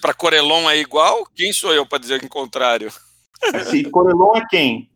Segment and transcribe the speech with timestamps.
[0.00, 1.26] Pra Corelon é igual?
[1.34, 2.92] Quem sou eu pra dizer o contrário?
[3.54, 4.90] Assim, Corelon é quem?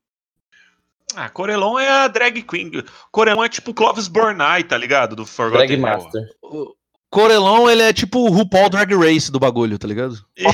[1.15, 2.71] Ah, Corelon é a drag queen.
[3.13, 5.15] Corelon é tipo Clovis Bornai, tá ligado?
[5.15, 5.81] Do Forgotten Drag.
[5.81, 6.23] Master.
[6.43, 6.75] O
[7.11, 10.19] Corelon, ele é tipo o RuPaul Drag Race do bagulho, tá ligado?
[10.39, 10.51] Não.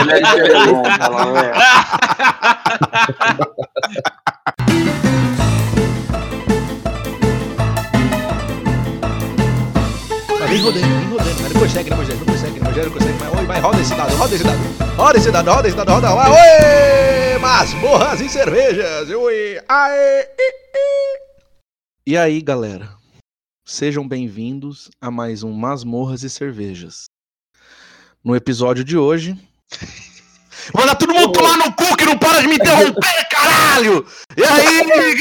[0.00, 1.52] Ele é Corelon, fala, é.
[10.40, 11.58] Mas vem rodando, vem rodando.
[11.58, 11.98] Consegue, não
[12.60, 13.18] não consegue.
[13.18, 14.96] Mas oi, vai, roda esse dado, roda esse dado.
[14.96, 16.14] Roda esse dado, roda esse dado, roda.
[16.14, 17.38] Vai, oi!
[17.38, 19.08] Masmorras e cervejas.
[19.10, 19.60] Oi!
[19.68, 20.28] Aê!
[22.06, 22.90] E aí, galera?
[23.64, 27.04] Sejam bem-vindos a mais um Masmorras e Cervejas.
[28.24, 29.36] No episódio de hoje.
[30.74, 34.06] Manda todo mundo tomar no cu que não para de me interromper, caralho!
[34.36, 35.14] E aí,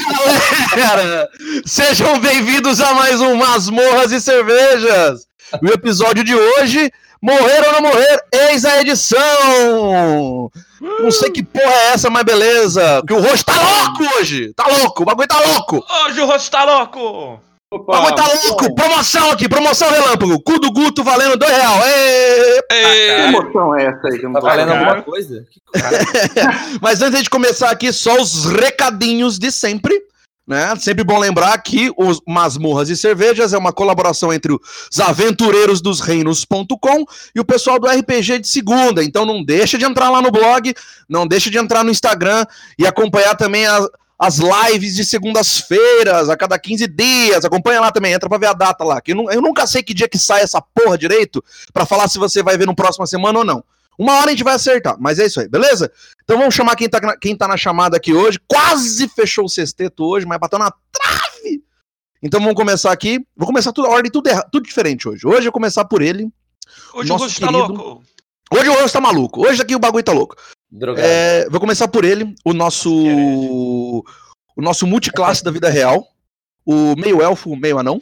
[0.76, 1.30] galera?
[1.66, 5.26] Sejam bem-vindos a mais um Masmorras e Cervejas!
[5.62, 10.52] No episódio de hoje, morrer ou não morrer, eis a edição!
[10.82, 13.04] Não sei que porra é essa, mas beleza.
[13.06, 14.54] Que o rosto tá louco hoje!
[14.54, 15.86] Tá louco, o bagulho tá louco!
[16.06, 17.42] Hoje o rosto tá louco!
[17.72, 18.74] O bagulho tá louco!
[18.74, 20.42] Promoção aqui, promoção relâmpago!
[20.42, 21.80] Cu do Guto valendo dois real!
[21.86, 22.62] Ê!
[22.70, 24.22] Que emoção é essa aí?
[24.22, 25.46] não Tá valendo alguma coisa?
[26.82, 30.02] Mas antes de começar aqui, só os recadinhos de sempre.
[30.50, 30.76] Né?
[30.80, 36.00] Sempre bom lembrar que os Masmorras e Cervejas é uma colaboração entre os aventureiros dos
[36.00, 37.06] reinos.com
[37.36, 39.04] e o pessoal do RPG de segunda.
[39.04, 40.74] Então não deixa de entrar lá no blog,
[41.08, 42.48] não deixa de entrar no Instagram
[42.80, 47.46] e acompanhar também a- as lives de segundas-feiras, a cada 15 dias.
[47.46, 49.00] Acompanha lá também, entra pra ver a data lá.
[49.00, 52.18] Que eu, eu nunca sei que dia que sai essa porra direito pra falar se
[52.18, 53.64] você vai ver no próxima semana ou não.
[54.00, 55.92] Uma hora a gente vai acertar, mas é isso aí, beleza?
[56.24, 58.40] Então vamos chamar quem tá, na- quem tá na chamada aqui hoje.
[58.48, 61.62] Quase fechou o sexteto hoje, mas bateu na trave.
[62.24, 63.20] Então vamos começar aqui.
[63.36, 65.28] Vou começar tudo, a ordem tudo, erra, tudo diferente hoje.
[65.28, 66.30] Hoje eu vou começar por ele.
[66.94, 68.04] Hoje o rosto tá louco!
[68.52, 69.46] Hoje o rosto tá maluco.
[69.46, 70.36] Hoje aqui o bagulho tá louco.
[70.72, 71.06] Drogado.
[71.06, 72.90] É, vou começar por ele, o nosso.
[74.56, 76.08] O nosso multiclasse da vida real.
[76.66, 78.02] O meio elfo, meio anão.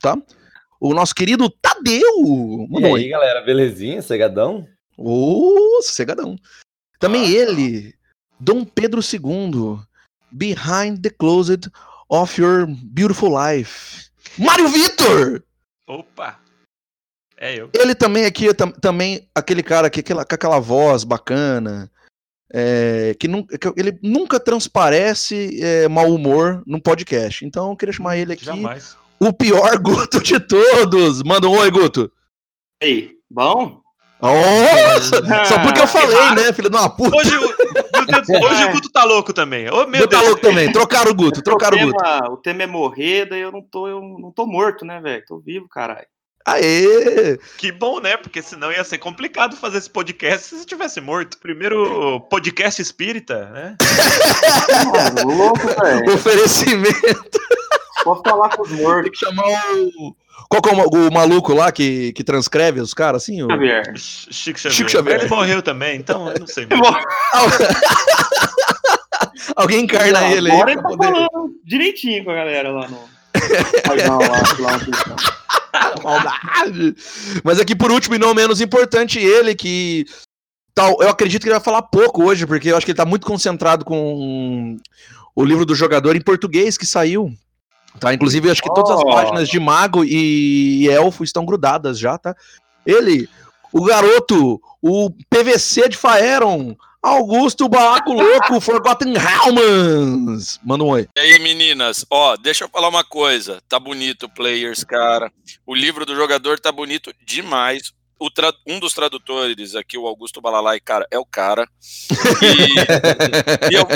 [0.00, 0.16] Tá?
[0.80, 2.00] O nosso querido Tadeu.
[2.22, 4.00] E Mandou aí, galera, belezinha?
[4.00, 4.66] Cegadão?
[4.98, 6.36] Ô, sossegadão.
[6.98, 7.94] Também ele,
[8.40, 9.78] Dom Pedro II,
[10.32, 11.70] Behind the Closet
[12.08, 14.08] of Your Beautiful Life.
[14.36, 15.42] Mário Vitor!
[15.86, 16.40] Opa!
[17.36, 17.70] É eu.
[17.72, 21.88] Ele também aqui, tam- também aquele cara que, aquela, com aquela voz bacana,
[22.52, 27.44] é, que, nun- que ele nunca transparece é, mau humor no podcast.
[27.46, 28.96] Então eu queria chamar ele aqui, Jamais.
[29.20, 31.22] o pior Guto de todos.
[31.22, 32.10] Manda um oi, Guto.
[32.82, 33.80] Ei, bom?
[34.20, 35.00] Oh,
[35.46, 37.16] só porque eu falei, né, filho de uma puta.
[37.16, 39.68] Hoje, Deus, hoje o Guto tá louco também.
[39.70, 40.28] Ô, meu Guto tá Deus.
[40.30, 40.72] louco também.
[40.72, 42.02] Trocaram o Guto, trocaram o o, Guto.
[42.02, 45.24] tema, o tema é morrer, daí eu não tô, eu não tô morto, né, velho?
[45.26, 46.06] Tô vivo, caralho.
[46.46, 47.38] Aê!
[47.58, 48.16] Que bom, né?
[48.16, 51.38] Porque senão ia ser complicado fazer esse podcast se você tivesse morto.
[51.38, 53.76] Primeiro podcast espírita, né?
[54.96, 56.14] Ah, louco, velho.
[56.14, 57.38] Oferecimento.
[58.08, 60.14] Posso falar com os Tem mortos, que chamar o.
[60.48, 63.42] Qual que é o, o maluco lá que, que transcreve os caras assim?
[63.42, 63.50] O...
[63.50, 63.82] Xavier.
[63.96, 64.76] Ch- Chico Xavier.
[64.76, 65.20] Chico Xavier.
[65.20, 66.66] Ele morreu também, então eu não sei.
[69.56, 70.56] Alguém encarna Não, ele aí.
[70.56, 72.98] Agora ele tá poder- falando direitinho com a galera lá no.
[73.88, 74.42] Mas não, lá.
[76.02, 76.94] Maldade.
[77.44, 80.06] Mas aqui, por último e não menos importante, ele que.
[80.74, 83.04] Tal, eu acredito que ele vai falar pouco hoje, porque eu acho que ele tá
[83.04, 84.76] muito concentrado com
[85.34, 87.32] o livro do jogador em português que saiu.
[87.98, 88.14] Tá?
[88.14, 92.34] Inclusive, acho que todas as páginas de mago e, e elfo estão grudadas já, tá?
[92.86, 93.28] Ele,
[93.72, 100.58] o garoto, o PVC de Faeron, Augusto Balaco Louco, Forgotten Helmans.
[100.64, 101.08] Manda um oi.
[101.16, 102.04] E aí, meninas?
[102.10, 103.60] Ó, deixa eu falar uma coisa.
[103.68, 105.32] Tá bonito, players, cara.
[105.66, 107.92] O livro do jogador tá bonito demais.
[108.20, 111.68] O tra- Um dos tradutores aqui, o Augusto Balalai, cara, é o cara.
[112.42, 113.86] E, e eu,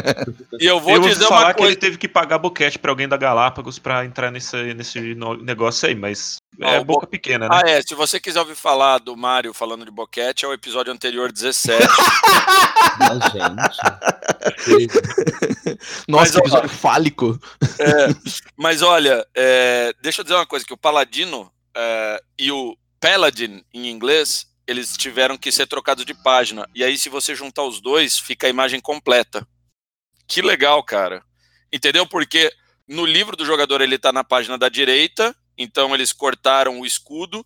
[0.60, 1.80] e eu vou eu dizer falar uma que ele coisa.
[1.80, 5.00] teve que pagar boquete pra alguém da Galápagos pra entrar nesse, nesse
[5.42, 7.60] negócio aí, mas é Ah, boca pequena, né?
[7.64, 7.82] Ah, é.
[7.82, 11.82] Se você quiser ouvir falar do Mário falando de boquete, é o episódio anterior 17.
[12.98, 13.78] Mas, gente.
[16.08, 17.38] Nossa, Mas, que ó, episódio fálico.
[18.56, 23.64] Mas olha, é, deixa eu dizer uma coisa, que o Paladino é, e o Paladin,
[23.74, 26.68] em inglês, eles tiveram que ser trocados de página.
[26.72, 29.44] E aí, se você juntar os dois, fica a imagem completa.
[30.28, 31.20] Que legal, cara.
[31.72, 32.06] Entendeu?
[32.06, 32.54] Porque
[32.86, 37.44] no livro do jogador ele tá na página da direita, então eles cortaram o escudo.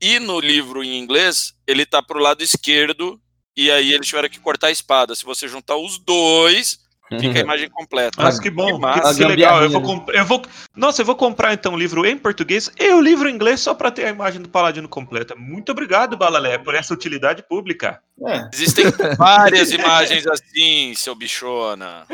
[0.00, 3.20] E no livro em inglês, ele tá pro lado esquerdo,
[3.54, 5.14] e aí eles tiveram que cortar a espada.
[5.14, 6.78] Se você juntar os dois,
[7.20, 8.22] Fica a imagem completa.
[8.22, 9.14] Mas que bom, Que que, massa.
[9.14, 9.62] que legal.
[9.62, 10.42] Eu vou, comp- eu vou,
[10.74, 13.74] nossa, eu vou comprar então o livro em português e o livro em inglês só
[13.74, 15.34] para ter a imagem do Paladino completa.
[15.36, 18.00] Muito obrigado, Balalé, por essa utilidade pública.
[18.26, 18.48] É.
[18.52, 18.86] Existem
[19.18, 22.06] várias imagens assim, seu bichona.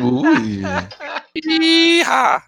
[0.00, 0.62] Ui.
[1.34, 2.42] Ih-ha!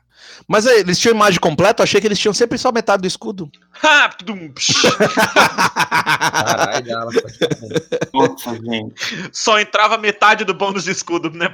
[0.49, 1.83] Mas aí, eles tinham imagem completa?
[1.83, 3.51] Eu achei que eles tinham sempre só metade do escudo.
[4.55, 4.83] Psh.
[6.31, 7.11] Caralho, ela
[8.13, 9.31] Nossa, gente.
[9.33, 11.53] Só entrava metade do bônus de escudo, né?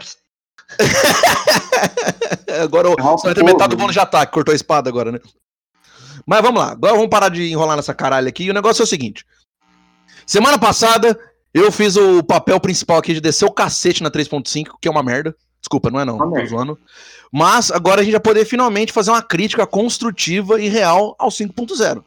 [2.62, 5.18] agora o Ralph só entra metade do bônus de ataque, cortou a espada agora, né?
[6.26, 8.44] Mas vamos lá, agora vamos parar de enrolar nessa caralho aqui.
[8.44, 9.24] E o negócio é o seguinte:
[10.26, 11.18] semana passada
[11.54, 15.02] eu fiz o papel principal aqui de descer o cacete na 3.5, que é uma
[15.02, 15.34] merda.
[15.68, 16.78] Desculpa, não é não, tô zoando.
[17.30, 22.02] Mas agora a gente vai poder finalmente fazer uma crítica construtiva e real ao 5.0,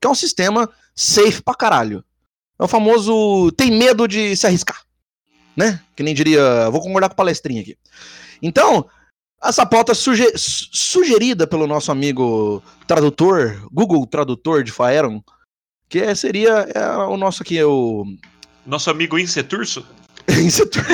[0.00, 2.04] que é um sistema safe pra caralho.
[2.56, 4.80] É o famoso tem medo de se arriscar,
[5.56, 5.80] né?
[5.96, 7.76] Que nem diria, vou concordar com o palestrinha aqui.
[8.40, 8.86] Então,
[9.42, 15.20] essa pauta suge- su- sugerida pelo nosso amigo tradutor, Google Tradutor de Faeron,
[15.88, 18.04] que é- seria é, o nosso aqui, o.
[18.64, 19.84] Nosso amigo Inseturso.
[20.30, 20.84] Insetor.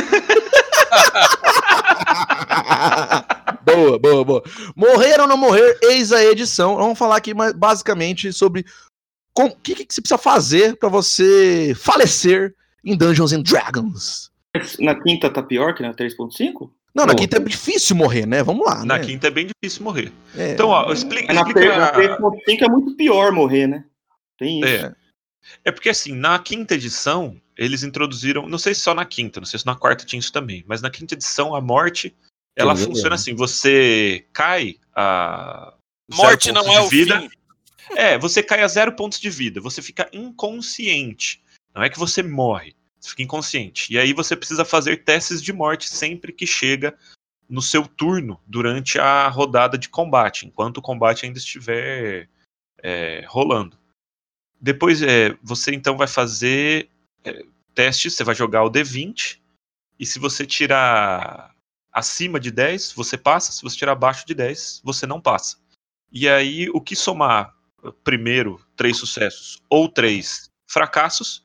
[3.65, 4.43] boa, boa, boa.
[4.75, 6.77] Morrer ou não morrer, eis a edição.
[6.77, 8.65] Vamos falar aqui mais basicamente sobre
[9.33, 12.55] com- o que, que você precisa fazer pra você falecer
[12.85, 14.31] em Dungeons and Dragons.
[14.79, 16.71] Na quinta tá pior que na 3.5?
[16.95, 17.19] Não, na Pô.
[17.19, 18.43] quinta é difícil morrer, né?
[18.43, 18.83] Vamos lá.
[18.85, 19.05] Na né?
[19.05, 20.11] quinta é bem difícil morrer.
[20.35, 21.31] É, Então, ó, explica.
[21.33, 23.85] Na, explica- 3.5 é muito pior morrer, né?
[24.39, 24.87] Tem isso.
[24.87, 24.95] É.
[25.65, 29.47] É porque assim, na quinta edição, eles introduziram, não sei se só na quinta, não
[29.47, 32.17] sei se na quarta tinha isso também, mas na quinta edição a morte,
[32.57, 35.75] ela funciona assim, você cai a
[36.13, 37.21] Morte não é o vida.
[37.21, 37.31] fim.
[37.97, 41.43] É, você cai a zero pontos de vida, você fica inconsciente.
[41.75, 43.93] Não é que você morre, você fica inconsciente.
[43.93, 46.97] E aí você precisa fazer testes de morte sempre que chega
[47.49, 52.29] no seu turno durante a rodada de combate, enquanto o combate ainda estiver
[52.83, 53.79] é, rolando.
[54.61, 56.89] Depois é, você então vai fazer
[57.25, 57.45] é,
[57.75, 59.39] testes, você vai jogar o D20,
[59.99, 61.55] e se você tirar
[61.97, 65.57] acima de 10, você passa, se você tirar abaixo de 10, você não passa.
[66.13, 67.55] E aí o que somar
[68.05, 71.43] primeiro três sucessos ou três fracassos,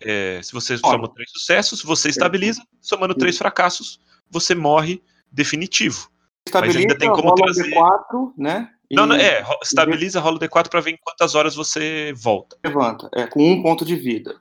[0.00, 0.80] é, se você Olha.
[0.92, 4.00] soma três sucessos, você estabiliza, somando três fracassos,
[4.30, 6.08] você morre definitivo.
[6.46, 8.70] Estabiliza, ainda tem como rola trazer- D4, né?
[8.90, 12.56] E Não, não, é, estabiliza, rola o D4 pra ver em quantas horas você volta.
[12.64, 13.08] levanta.
[13.14, 14.34] É, com um ponto de vida.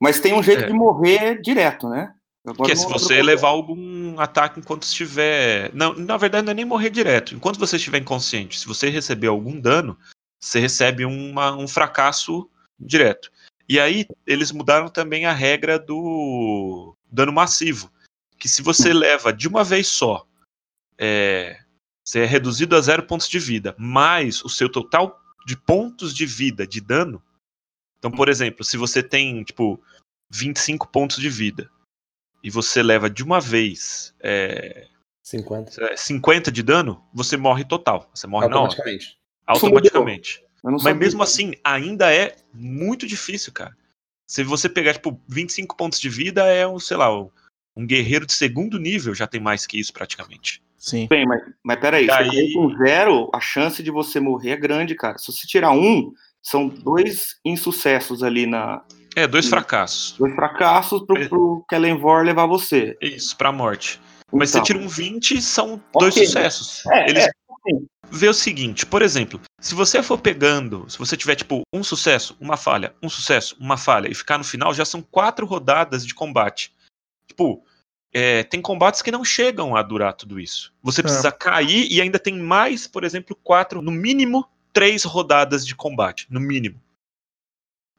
[0.00, 0.66] Mas tem um jeito É.
[0.66, 2.12] de morrer direto, né?
[2.46, 5.74] Agora Que é se você qual levar algum ataque enquanto estiver.
[5.74, 7.34] Não, na verdade, não é nem morrer direto.
[7.34, 9.98] Enquanto você estiver inconsciente, se você receber algum dano,
[10.38, 12.48] você recebe uma- um fracasso
[12.78, 13.32] direto.
[13.66, 17.90] E aí, eles mudaram também a regra do dano massivo.
[18.38, 20.26] Que se você leva de uma vez só,
[20.98, 21.58] é,
[22.04, 26.26] você é reduzido a zero pontos de vida, mais o seu total de pontos de
[26.26, 27.22] vida de dano.
[27.98, 29.80] Então, por exemplo, se você tem, tipo,
[30.30, 31.70] 25 pontos de vida
[32.44, 34.86] e você leva de uma vez é,
[35.22, 35.70] 50.
[35.70, 38.10] sei lá, 50 de dano, você morre total.
[38.14, 39.18] Você morre na hora, Automaticamente.
[39.46, 40.44] automaticamente.
[40.62, 40.94] Mas sabia.
[40.94, 43.74] mesmo assim, ainda é muito difícil, cara.
[44.28, 47.30] Se você pegar, tipo, 25 pontos de vida, é um, sei lá, um,
[47.86, 50.62] guerreiro de segundo nível já tem mais que isso praticamente.
[50.76, 51.06] Sim.
[51.08, 54.94] Bem, mas, mas peraí, você aí- com zero, a chance de você morrer é grande,
[54.94, 55.16] cara.
[55.16, 56.12] Se você tirar um,
[56.42, 58.84] são dois insucessos ali na.
[59.16, 60.16] É, dois fracassos.
[60.18, 61.28] Dois fracassos pro, É.
[61.28, 62.96] pro Kellenvor levar você.
[63.00, 64.00] Isso, pra morte.
[64.32, 66.26] Mas Então, você tira um 20, são dois Ok.
[66.26, 66.84] sucessos.
[66.86, 67.30] É, Eles é,
[68.10, 72.36] vê o seguinte, por exemplo, se você for pegando, se você tiver tipo um sucesso,
[72.40, 76.14] uma falha, um sucesso, uma falha e ficar no final, já são quatro rodadas de
[76.14, 76.72] combate.
[77.28, 77.64] Tipo,
[78.12, 80.72] é, tem combates que não chegam a durar tudo isso.
[80.82, 85.74] Você precisa cair e ainda tem mais, por exemplo, quatro, no mínimo três rodadas de
[85.76, 86.80] combate, no mínimo.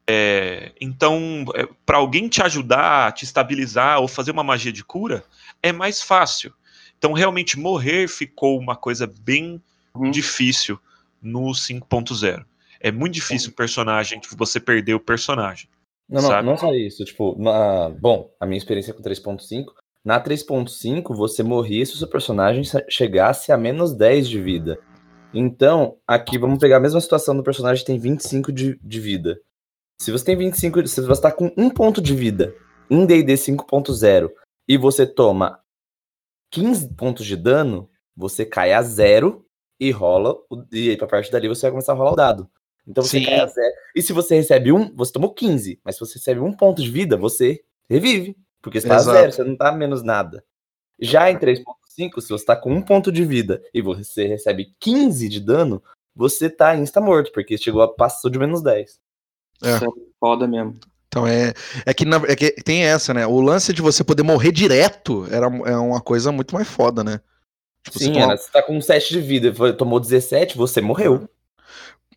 [0.08, 5.24] É, então, é, para alguém te ajudar, te estabilizar ou fazer uma magia de cura,
[5.62, 6.52] é mais fácil.
[6.96, 9.60] Então, realmente morrer ficou uma coisa bem
[9.94, 10.10] Uhum.
[10.10, 10.78] difícil
[11.22, 12.44] no 5.0.
[12.80, 15.68] É muito difícil o personagem, tipo, você perder o personagem.
[16.08, 17.04] Não, não, não só isso.
[17.04, 17.88] Tipo, na...
[17.88, 19.72] bom, a minha experiência com 3.5,
[20.04, 24.78] na 3.5 você morria se o seu personagem se- chegasse a menos 10 de vida.
[25.34, 29.40] Então, aqui vamos pegar a mesma situação do personagem que tem 25 de, de vida.
[30.00, 32.54] Se você tem 25, se você tá com um ponto de vida
[32.90, 34.30] em D&D 5.0
[34.68, 35.60] e você toma
[36.52, 39.44] 15 pontos de dano, você cai a zero
[39.80, 42.50] e rola, o- e aí pra partir dali você vai começar a rolar o dado.
[42.86, 43.24] Então você Sim.
[43.24, 43.74] cai a zero.
[43.94, 45.80] E se você recebe um, você tomou 15.
[45.82, 48.36] Mas se você recebe um ponto de vida, você revive.
[48.62, 49.18] Porque você tá a Exato.
[49.18, 50.44] zero, você não tá menos nada.
[51.00, 55.28] Já em 3.5, se você tá com um ponto de vida e você recebe 15
[55.28, 55.82] de dano,
[56.14, 58.98] você tá insta-morto, porque chegou a passou de menos 10.
[59.62, 59.88] Isso é
[60.20, 60.78] foda mesmo.
[61.08, 61.54] Então é,
[61.86, 63.26] é, que, na- é que tem essa, né?
[63.26, 67.20] O lance de você poder morrer direto era é uma coisa muito mais foda, né?
[67.84, 70.80] Tipo, você Sim, toma- era, você tá com 7 de vida e tomou 17, você
[70.80, 71.28] morreu.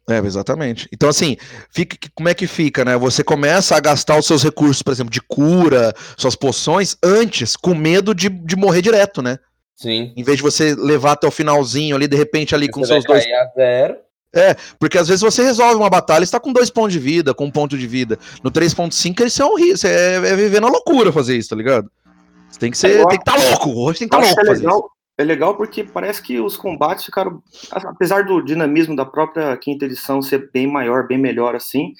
[0.09, 0.89] É, exatamente.
[0.91, 1.37] Então, assim,
[1.69, 2.97] fica, que- como é que fica, né?
[2.97, 7.75] Você começa a gastar os seus recursos, por exemplo, de cura, suas poções, antes, com
[7.75, 9.37] medo de, de morrer direto, né?
[9.75, 10.11] Sim.
[10.17, 13.05] Em vez de você levar até o finalzinho ali, de repente, ali com você seus
[13.05, 13.23] vai dois.
[13.23, 13.97] cair a zero.
[14.79, 17.45] Porque às vezes você resolve uma batalha e está com dois pontos de vida, com
[17.45, 18.17] um ponto de vida.
[18.43, 19.77] No 3.5, isso é horrível.
[19.77, 21.89] Você é, é viver na loucura fazer isso, tá ligado?
[22.49, 22.99] Você tem que ser.
[22.99, 23.71] Eu tem que estar louco.
[23.71, 27.05] Hoje tem que estar acho louco é legal, é legal porque parece que os combates
[27.05, 31.93] ficaram, apesar do dinamismo da própria quinta edição ser bem maior, bem melhor assim,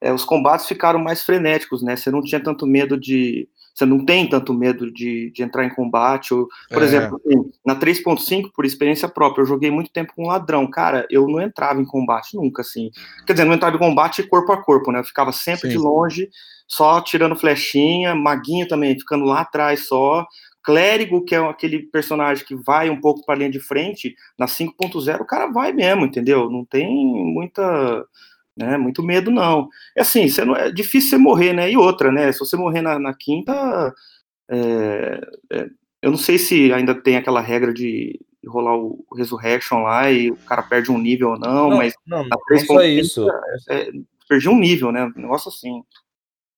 [0.00, 1.96] é, os combates ficaram mais frenéticos, né?
[1.96, 5.74] Você não tinha tanto medo de, você não tem tanto medo de, de entrar em
[5.74, 6.32] combate.
[6.32, 6.84] Ou, por É.
[6.84, 10.66] exemplo, assim, na 3.5, por experiência própria, eu joguei muito tempo com ladrão.
[10.70, 12.90] Cara, eu não entrava em combate nunca, assim.
[13.26, 15.00] Quer dizer, não entrava em combate corpo a corpo, né?
[15.00, 15.68] Eu ficava sempre Sim.
[15.70, 16.28] de longe,
[16.68, 20.24] só tirando flechinha, maguinho também, ficando lá atrás só.
[20.62, 24.46] Clérigo, que é aquele personagem que vai um pouco para a linha de frente, na
[24.46, 26.48] 5.0 o cara vai mesmo, entendeu?
[26.48, 28.06] Não tem muita,
[28.56, 29.68] né, muito medo, não.
[29.96, 31.70] É assim, você não, é difícil você morrer, né?
[31.70, 32.32] E outra, né?
[32.32, 33.92] Se você morrer na, na quinta,
[34.50, 35.20] é,
[35.52, 35.66] é,
[36.02, 40.36] eu não sei se ainda tem aquela regra de rolar o Resurrection lá e o
[40.36, 43.26] cara perde um nível ou não, Não, mas não, na não só 3.5 isso.
[44.28, 45.04] perdi um nível, né?
[45.16, 45.82] Um negócio assim.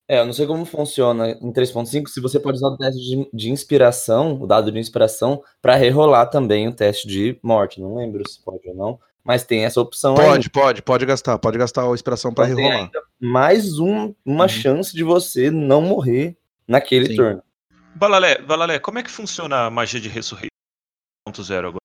[0.08, 3.28] É, eu não sei como funciona em 3.5 se você pode usar o teste de,
[3.32, 7.80] de inspiração, o dado de inspiração, pra rerolar também o teste de morte.
[7.80, 10.24] Não lembro se pode ou não, mas tem essa opção aí.
[10.26, 11.36] Pode, pode, pode gastar.
[11.38, 12.90] Pode gastar a inspiração pra Então rerolar.
[13.20, 14.48] mais um, uma Uhum.
[14.48, 17.16] chance de você não morrer naquele Sim.
[17.16, 17.42] turno.
[17.94, 20.48] Balalé, Balalé, como é que funciona a magia de ressurreição
[21.28, 21.78] 1.0 agora?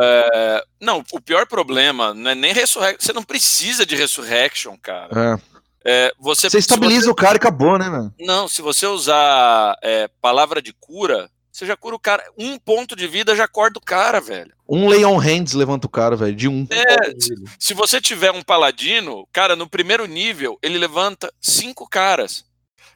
[0.00, 2.98] É, não, o pior problema não é nem ressurrection.
[3.00, 5.36] Você não precisa de resurrection, cara.
[5.44, 5.58] É.
[5.84, 8.12] É, você, Você estabiliza o cara e acabou, né, mano?
[8.20, 12.24] Não, se você usar é, palavra de cura, você já cura o cara.
[12.38, 14.52] Um ponto de vida já corta o cara, velho.
[14.68, 16.66] Um lay on hands levanta o cara, velho, de um.
[16.70, 17.12] É,
[17.58, 22.44] se você tiver um paladino, cara, no primeiro nível, ele levanta cinco caras.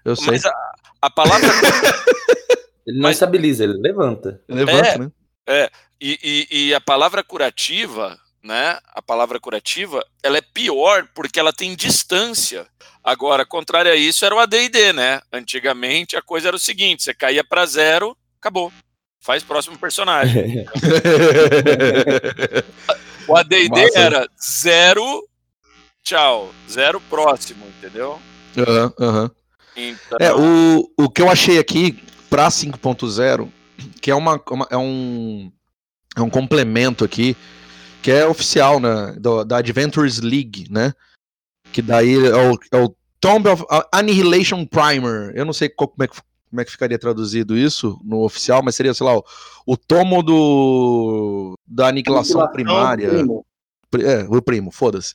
[0.05, 0.27] Eu sei.
[0.29, 0.53] Mas a,
[1.03, 1.49] a palavra.
[2.87, 4.41] Ele não Mas- estabiliza, ele levanta.
[4.49, 5.13] Levanta,
[5.47, 5.63] É.
[5.63, 5.69] né?
[6.01, 6.19] e,
[6.51, 8.77] e- e a palavra curativa, né?
[8.93, 12.67] A palavra curativa, ela é pior porque ela tem distância.
[13.05, 15.21] Agora, contrário a isso, era o AD&D, né?
[15.33, 18.73] Antigamente a coisa era o seguinte: você caía pra zero, acabou.
[19.21, 20.67] Faz próximo personagem.
[23.29, 25.23] O AD&D era zero,
[26.03, 28.19] tchau, zero próximo, entendeu?
[28.59, 29.31] Aham, aham.
[29.77, 33.49] Então, É, o, o que eu achei aqui pra 5.0,
[34.01, 35.53] que é, uma, uma- é, um,
[36.17, 37.37] é um complemento aqui,
[38.03, 40.93] que é oficial né, do- da Adventures League, né?
[41.73, 45.31] Que daí é o, é o Tomb of Annihilation Primer.
[45.37, 46.17] Eu não sei qual- como, é que,
[46.53, 49.25] como é que ficaria traduzido isso no oficial, mas seria, sei lá, o,
[49.67, 53.09] o tomo do, da aniquilação primária.
[53.09, 53.47] primo.
[53.91, 55.15] Pri- É, o primo, foda-se.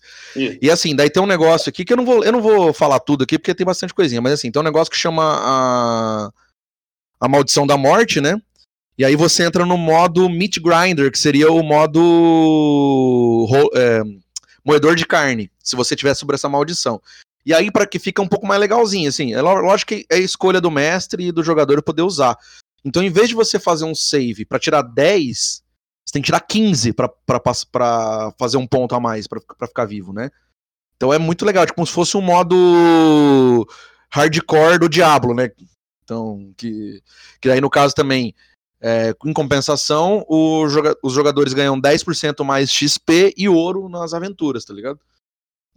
[0.61, 2.99] E assim, daí tem um negócio aqui que eu não vou, eu não vou falar
[2.99, 6.31] tudo aqui porque tem bastante coisinha, mas assim, tem um negócio que chama a
[7.19, 8.39] a maldição da morte, né?
[8.97, 14.01] E aí você entra no modo meat grinder, que seria o modo é,
[14.65, 16.99] moedor de carne, se você tiver sobre essa maldição.
[17.47, 20.59] E aí para que fica um pouco mais legalzinho, assim, é lógico que é escolha
[20.59, 22.37] do mestre e do jogador poder usar.
[22.83, 25.63] Então, em vez de você fazer um save para tirar 10,
[26.05, 29.39] você tem que tirar 15 pra- pra pass- pra fazer um ponto a mais pra
[29.65, 30.29] ficar vivo, né?
[30.97, 33.65] Então é muito legal, tipo, como se fosse um modo
[34.11, 35.49] hardcore do Diablo, né?
[36.03, 37.01] Então, que,
[37.41, 38.35] que aí no caso também,
[38.81, 40.25] é, em compensação,
[40.69, 44.99] joga- os jogadores ganham 10% mais XP e ouro nas aventuras, tá ligado?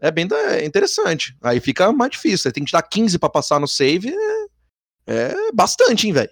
[0.01, 1.37] É bem é interessante.
[1.43, 2.39] Aí fica mais difícil.
[2.39, 4.15] Você tem que tirar 15 pra passar no save.
[5.07, 6.31] É, é bastante, hein, velho?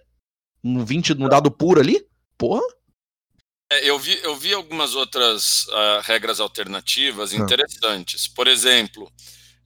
[0.64, 2.04] Um 20 no dado puro ali?
[2.36, 2.62] Porra.
[3.70, 7.36] É, eu, vi, eu vi algumas outras ah, regras alternativas Ah.
[7.36, 8.26] interessantes.
[8.26, 9.12] Por exemplo,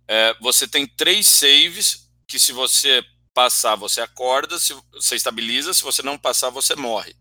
[0.08, 5.82] é, você tem três saves que se você passar, você acorda, se você estabiliza, se
[5.82, 7.14] você não passar, você morre.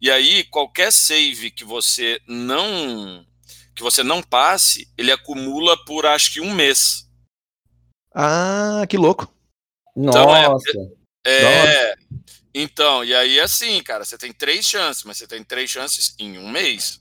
[0.00, 3.26] E aí, qualquer save que você não
[3.74, 7.08] que você não passe, ele acumula por acho que um mês.
[8.14, 9.32] Ah, que louco.
[9.96, 10.64] Então, é- Nossa.
[11.26, 11.94] É.
[12.54, 16.38] Então, e aí assim, cara, você tem três chances, mas você tem três chances em
[16.38, 17.00] um mês.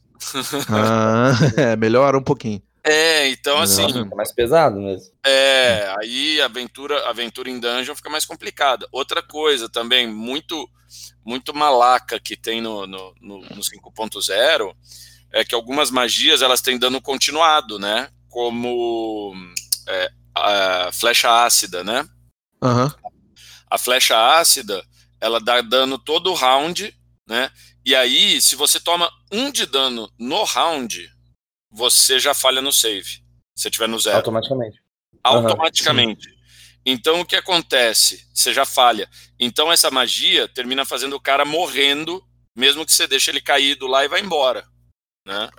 [0.69, 1.31] Ah,
[1.73, 2.61] é, melhora um pouquinho.
[2.83, 3.87] É, então assim.
[3.87, 5.13] Fica mais pesado mesmo.
[5.25, 8.87] é, aí a aventura, a aventura em dungeon fica mais complicada.
[8.91, 10.67] Outra coisa também, muito
[11.25, 14.75] muito malaca que tem no, no, no, no 5.0
[15.33, 18.07] é que algumas magias elas têm dano continuado, né?
[18.29, 19.33] Como
[19.87, 22.07] é, a flecha ácida, né?
[22.61, 22.93] Aham.
[23.69, 24.85] A flecha ácida,
[25.19, 26.95] ela dá dano todo round,
[27.27, 27.49] né?
[27.83, 31.09] E aí, se você toma um de dano no round,
[31.71, 33.23] você já falha no save.
[33.55, 34.17] Se tiver no zero.
[34.17, 34.79] Automaticamente.
[35.23, 36.29] automaticamente.
[36.85, 38.27] então o que acontece?
[38.33, 39.09] Você já falha.
[39.39, 42.23] Então essa magia termina fazendo o cara morrendo,
[42.55, 44.63] mesmo que você deixe ele caído lá e vá embora.
[45.25, 45.49] Né?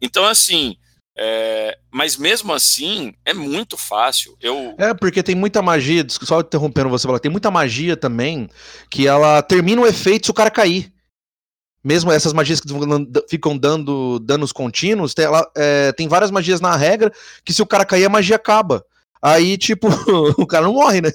[0.00, 0.76] Então, assim.
[1.16, 4.36] é, Mas mesmo assim, é muito fácil.
[4.40, 4.74] Eu.
[4.78, 8.48] É, porque tem muita magia, só interrompendo você, falar, tem muita magia também
[8.90, 10.92] que ela termina o efeito se o cara cair.
[11.84, 16.30] Mesmo essas magias que ficam dando- ficam dando danos contínuos, tem, ela, é, tem várias
[16.30, 17.12] magias na regra
[17.44, 18.84] que se o cara cair, a magia acaba.
[19.20, 19.88] Aí, tipo,
[20.40, 21.10] o cara não morre, né?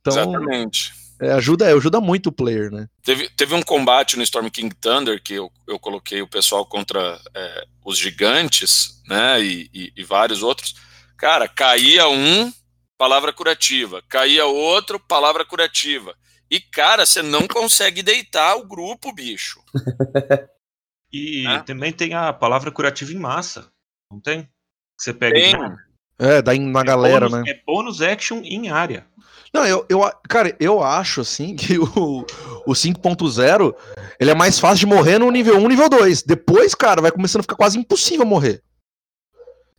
[0.00, 0.94] Então, Exatamente.
[1.20, 2.88] É, ajuda, ajuda muito o player, né?
[3.02, 7.20] Teve, teve um combate no Storm King Thunder que eu, eu coloquei o pessoal contra
[7.34, 9.40] é, os gigantes, né?
[9.42, 10.74] E, e- e vários outros.
[11.16, 12.52] Cara, caía um,
[12.98, 14.02] palavra curativa.
[14.08, 16.14] Caía outro, palavra curativa.
[16.50, 19.60] E, cara, você não consegue deitar o grupo, bicho.
[21.12, 21.60] E É.
[21.60, 23.68] também tem a palavra curativa em massa.
[24.10, 24.42] Não tem?
[24.42, 24.48] Que
[24.98, 25.54] você pega Tem.
[26.18, 27.52] É, dá em- na galera, bônus, né?
[27.52, 29.06] É bônus action em área.
[29.52, 32.24] Não, eu, eu, cara, eu acho, assim, que o,
[32.66, 33.74] o 5.0,
[34.20, 36.22] ele é mais fácil de morrer no nível 1 nível 2.
[36.22, 38.62] Depois, cara, vai começando a ficar quase impossível morrer.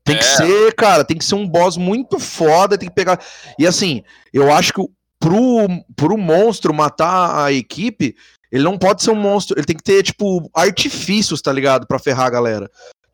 [0.03, 0.36] Tem que É.
[0.38, 3.19] ser, cara, tem que ser um boss muito foda, tem que pegar...
[3.59, 4.81] E assim, eu acho que
[5.19, 8.15] pro, pro monstro matar a equipe,
[8.50, 11.86] ele não pode ser um monstro, ele tem que ter, tipo, artifícios, tá ligado?
[11.86, 12.71] Pra ferrar a galera.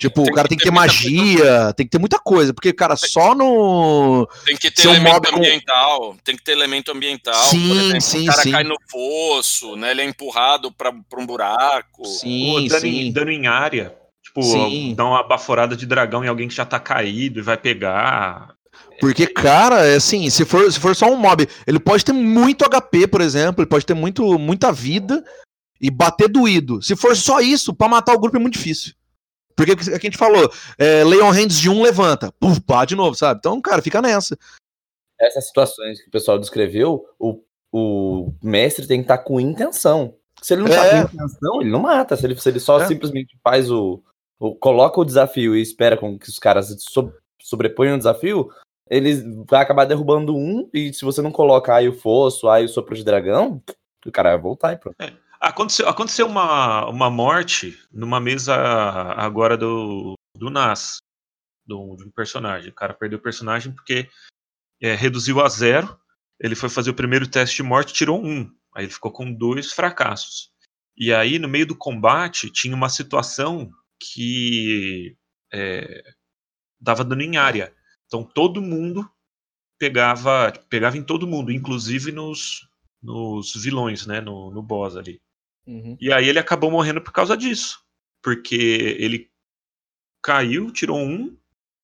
[0.09, 2.73] Tipo, Tem o cara que tem que ter magia, tem que ter muita coisa, porque,
[2.73, 4.27] cara, só no...
[4.45, 6.15] Tem que ter elemento mob com- ambiental.
[6.25, 7.43] Tem que ter elemento ambiental.
[7.45, 8.51] Sim, por exemplo, sim, o cara sim.
[8.51, 9.91] cai no fosso, né?
[9.91, 12.05] Ele é empurrado para um buraco.
[12.05, 12.99] Sim, Ou dano, sim.
[13.07, 13.95] em, dano em área.
[14.21, 14.93] Tipo, Sim.
[14.95, 18.49] dá uma baforada de dragão em alguém que já tá caído e vai pegar.
[18.99, 22.65] Porque, cara, é assim, se for, se for só um mob, ele pode ter muito
[22.65, 25.23] HP, por exemplo, ele pode ter muito, muita vida
[25.79, 26.81] e bater doído.
[26.81, 28.93] Se for só isso, pra matar o grupo é muito difícil.
[29.55, 32.59] Porque é o que a gente falou, é, lay on hands de um levanta, puf,
[32.61, 33.39] pá, de novo, sabe?
[33.39, 34.37] Então, cara, fica nessa.
[35.19, 40.15] Essas situações que o pessoal descreveu, o, o mestre tem que estar com intenção.
[40.41, 41.05] Se ele não tá É.
[41.07, 42.17] com intenção, ele não mata.
[42.17, 42.87] Se ele, se ele só É.
[42.87, 44.03] simplesmente faz o,
[44.39, 48.49] o- coloca o desafio e espera com que os caras so- sobreponham o desafio,
[48.89, 52.69] ele vai acabar derrubando um, e se você não colocar aí o fosso, aí o
[52.69, 53.61] sopro de dragão,
[54.05, 54.97] o cara vai voltar e pronto.
[55.43, 60.99] Aconteceu, aconteceu uma, uma morte numa mesa agora do, do Nas,
[61.65, 62.69] do, de um personagem.
[62.69, 64.09] O cara perdeu o personagem porque
[64.81, 65.99] é, reduziu a zero.
[66.39, 68.49] Ele foi fazer o primeiro teste de morte tirou um.
[68.73, 70.49] Aí ele ficou com dois fracassos.
[70.95, 75.17] E aí, no meio do combate, tinha uma situação que
[75.53, 76.03] é,
[76.79, 77.75] dava dano em área.
[78.05, 79.11] Então todo mundo
[79.77, 82.65] pegava, pegava em todo mundo, inclusive nos,
[83.01, 84.21] nos vilões, né?
[84.21, 85.19] No, no boss ali.
[85.99, 87.79] E aí ele acabou morrendo por causa disso.
[88.21, 88.55] Porque
[88.99, 89.29] ele
[90.21, 91.37] caiu, tirou um,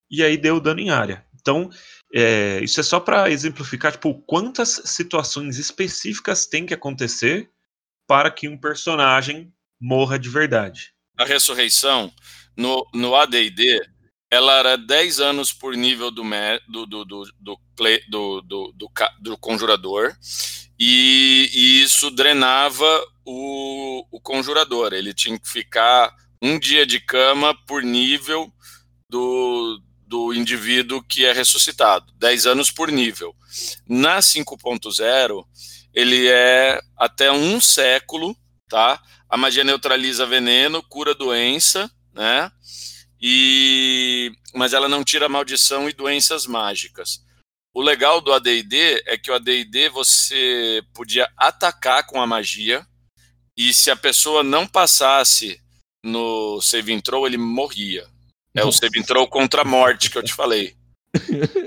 [0.09, 1.25] e aí deu dano em área.
[1.35, 1.69] Então,
[2.13, 7.49] é, isso é só para exemplificar, tipo, quantas situações específicas tem que acontecer
[8.07, 10.93] para que um personagem morra de verdade.
[11.17, 12.11] A ressurreição,
[12.57, 13.81] no, no AD&D,
[14.31, 18.73] ela era 10 anos por nível do, me- do, do, do, do, play- do, do,
[18.75, 18.89] do
[19.19, 20.15] do conjurador,
[20.79, 22.85] e, e isso drenava
[23.29, 24.93] o, o conjurador.
[24.93, 28.51] Ele tinha que ficar um dia de cama por nível
[29.09, 33.35] do, do indivíduo que é ressuscitado, 10 anos por nível.
[33.87, 35.45] Na 5.0,
[35.93, 38.35] ele é até um século,
[38.67, 39.01] tá?
[39.29, 42.51] A magia neutraliza veneno, cura doença, né?
[43.21, 47.23] E mas ela não tira maldição e doenças mágicas.
[47.71, 52.87] O legal do AD&D é que o AD&D você podia atacar com a magia
[53.59, 55.59] e se a pessoa não passasse
[56.03, 58.07] no save throw, ele morria.
[58.55, 60.75] É o save throw contra a morte que eu te falei.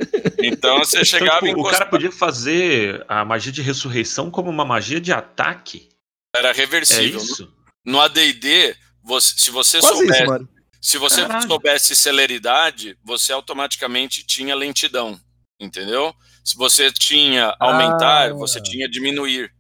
[0.45, 4.51] Então você Então, chegava tipo, em o cara podia fazer a magia de ressurreição como
[4.51, 5.89] uma magia de ataque.
[6.35, 7.21] era É reversível.
[7.21, 7.53] isso?
[7.85, 10.49] No AD&D, você, se você Quase souber isso.
[10.81, 11.47] Se você Caralho.
[11.47, 15.19] soubesse celeridade, você automaticamente tinha lentidão,
[15.61, 16.13] entendeu?
[16.45, 18.35] Se você tinha aumentar, Ah.
[18.35, 19.53] você tinha diminuir.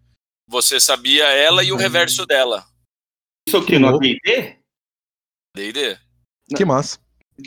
[0.53, 2.63] Você sabia ela e o reverso dela.
[3.49, 4.59] Isso aqui no AD&D?
[5.57, 5.99] D&D.
[6.55, 6.99] Que massa.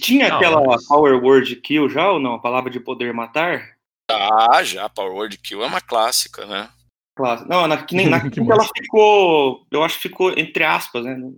[0.01, 2.33] Tinha Não, aquela mas- Power Word Kill já ou não?
[2.33, 3.77] A palavra de poder matar?
[4.09, 6.67] Ah, já, Power Word Kill é uma clássica, né?
[7.15, 7.47] Claro.
[7.47, 9.67] Não, na, que nem, na quinta ela ficou.
[9.69, 11.15] Eu acho que ficou, entre aspas, né?
[11.15, 11.35] Não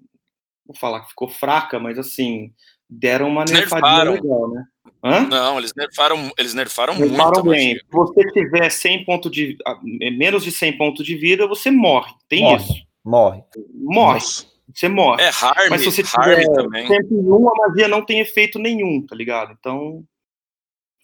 [0.65, 2.53] vou falar que ficou fraca, mas assim,
[2.89, 4.13] deram uma nerfadinha Nerfaram.
[4.13, 4.65] legal, né?
[5.03, 5.19] Hã?
[5.27, 7.75] Não, eles nerfaram, eles nerfaram, Nerfaram muito bem.
[7.75, 9.55] Se você tiver 100 pontos de.
[9.65, 12.11] ah, menos de 100 pontos de vida, você morre.
[12.27, 12.63] Tem Morre.
[12.63, 12.73] isso.
[13.05, 13.43] Morre.
[13.73, 14.13] Morre.
[14.15, 14.45] Nossa.
[14.73, 15.21] Você morre.
[15.23, 16.87] É, Harm, Mas se você Harm tiver também.
[16.87, 19.55] 101, a magia não tem efeito nenhum, tá ligado?
[19.57, 20.03] Então.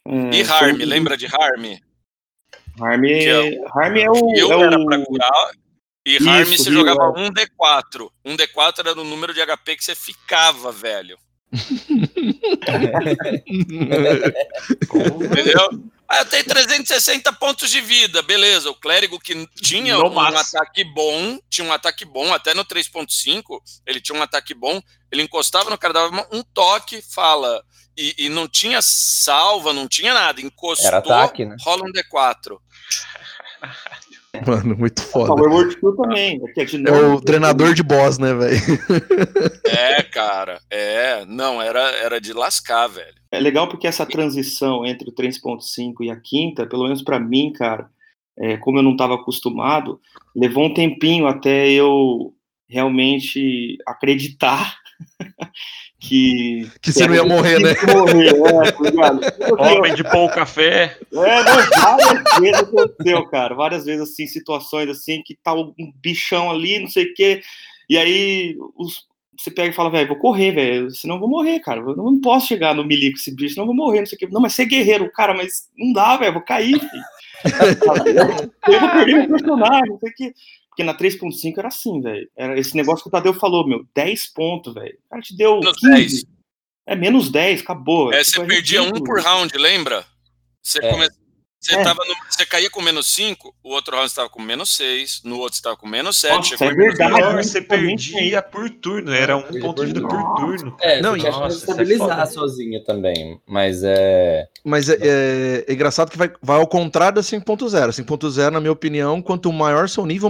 [0.08, 1.64] é, E Harm, foi- lembra de Harm?
[2.82, 4.36] Harm é, é Harm é o.
[4.36, 5.52] Eu é era o- pra curar.
[6.06, 7.22] E Isso, Harm você viu, jogava é.
[7.22, 8.10] um D4.
[8.26, 11.18] Um D4 era o número de HP que você ficava, velho.
[15.22, 15.70] Entendeu?
[16.08, 18.70] Ah, eu tenho 360 pontos de vida, beleza.
[18.70, 20.60] O clérigo que tinha No um máximo.
[20.60, 25.24] ataque bom, tinha um ataque bom, até no 3.5, ele tinha um ataque bom, ele
[25.24, 27.64] encostava no cara, dava um toque, fala.
[27.96, 30.42] E, e não tinha salva, não tinha nada.
[30.42, 31.56] Encostou, Era ataque, né?
[31.62, 32.58] rola um D4.
[34.48, 35.36] Mano, muito A foda.
[35.36, 36.42] Power Kill também.
[36.44, 38.58] É, que é É o treinador de boss, né, velho?
[39.66, 41.26] É, cara, é.
[41.26, 43.14] Não, era, era de lascar, velho.
[43.32, 47.52] É legal porque essa transição entre o 3.5 e a quinta, pelo menos pra mim,
[47.52, 47.90] cara,
[48.38, 50.00] é, como eu não estava acostumado,
[50.36, 52.34] levou um tempinho até eu
[52.68, 54.76] realmente acreditar
[56.06, 57.74] que Que você não ia morrer, né?
[57.76, 58.34] que morrer, é,
[58.72, 59.22] tá ligado?
[59.60, 60.98] Homem de pão café.
[61.14, 61.44] É,
[61.80, 63.56] várias vezes aconteceu, cara.
[63.56, 67.42] Várias vezes, assim, situações assim, que tá um bichão ali, não sei o quê.
[67.90, 71.60] E aí os- você pega e fala, velho, vou correr, velho, senão eu vou morrer,
[71.60, 71.80] cara.
[71.82, 74.16] Eu não posso chegar no melee com esse bicho, senão eu vou morrer, não sei
[74.16, 74.28] o quê.
[74.30, 77.04] Não, mas você é guerreiro, cara, mas não dá, velho, vou cair, filho.
[78.68, 80.34] eu vou perder meu personagem, não sei o quê.
[80.74, 82.28] Porque na 3.5 era assim, velho.
[82.36, 84.98] Era esse negócio que o Tadeu falou, meu, 10 pontos, velho.
[85.06, 85.94] O cara te deu Menos 15.
[85.94, 86.26] 10.
[86.88, 88.12] É, menos 10, acabou.
[88.12, 90.04] É, Tipo, você é perdia um por round, lembra?
[90.64, 90.90] Você, É.
[90.90, 91.08] come-
[91.64, 91.84] você, É.
[91.84, 95.38] tava no- você caía com menos 5, o outro round estava com menos 6, no
[95.38, 96.36] outro estava com menos 7.
[96.36, 97.16] Nossa, chegou é verdade.
[97.16, 99.14] Pior, mas você perdia por turno.
[99.14, 100.24] Era um ponto de vida turno.
[100.26, 100.78] por turno.
[100.82, 102.26] É, Não, tinha nossa, é estabilizar foda.
[102.26, 103.40] sozinho também.
[103.48, 104.46] Mas é.
[104.64, 107.92] Mas é, é- é engraçado que vai, vai ao contrário da 5.0.
[107.94, 110.30] 5.0, na minha opinião, quanto maior seu nível,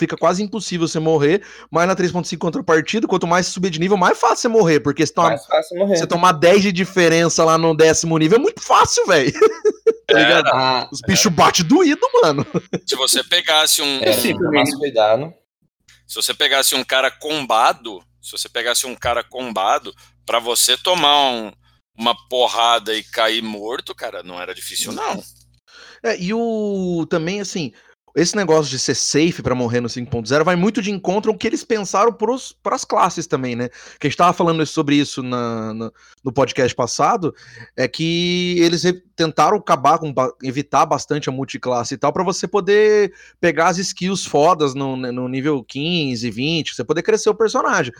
[0.00, 1.42] fica quase impossível você morrer.
[1.70, 4.80] Mas na 3.5 contrapartida, quanto mais você subir de nível, mais fácil você morrer.
[4.80, 5.96] Porque se toma- mais fácil morrer.
[5.96, 9.32] você tomar 10 de diferença lá no décimo nível é muito fácil, velho.
[10.08, 10.48] tá ligado?
[10.48, 12.44] Ah, Os bichos batem doído, mano.
[12.86, 15.32] Se você pegasse um, é, Sim, mais cuidado.
[16.08, 19.94] se você pegasse um cara combado, se você pegasse um cara combado,
[20.26, 21.52] pra você tomar um-
[21.96, 25.22] uma porrada e cair morto, cara, não era difícil não.
[26.02, 27.72] É, e o também assim,
[28.16, 31.46] esse negócio de ser safe pra morrer no 5.0 vai muito de encontro ao que
[31.46, 33.68] eles pensaram para as classes também, né?
[33.98, 35.90] Que a gente tava falando sobre isso na, na-
[36.24, 37.34] no podcast passado,
[37.76, 38.82] é que eles
[39.16, 44.24] tentaram acabar com evitar bastante a multiclasse e tal pra você poder pegar as skills
[44.24, 47.92] fodas no, no nível 15, 20, você poder crescer o personagem.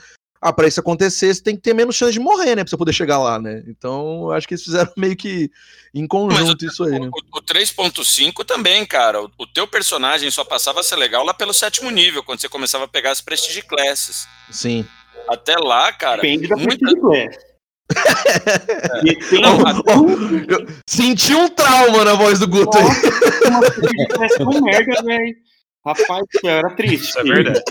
[0.42, 2.64] Ah, pra isso acontecer, você tem que ter menos chance de morrer, né?
[2.64, 3.62] Pra você poder chegar lá, né?
[3.68, 5.50] Então, eu acho que eles fizeram meio que
[5.94, 7.11] em conjunto isso aí, né?
[7.33, 9.22] O, o 3.5 também, cara.
[9.22, 12.48] O, o teu personagem só passava a ser legal lá pelo sétimo nível, quando você
[12.48, 14.26] começava a pegar as Prestige Classes.
[14.50, 14.87] Sim.
[15.29, 17.50] Até lá, cara, Depende da muita- Prestige Class.
[19.87, 20.09] Ó,
[20.48, 22.85] eu senti um trauma na voz do Guto aí.
[22.85, 25.37] Nossa, uma Prestige Class com merda, velho.
[25.85, 27.09] Rapaz, eu era triste.
[27.09, 27.62] Isso é verdade.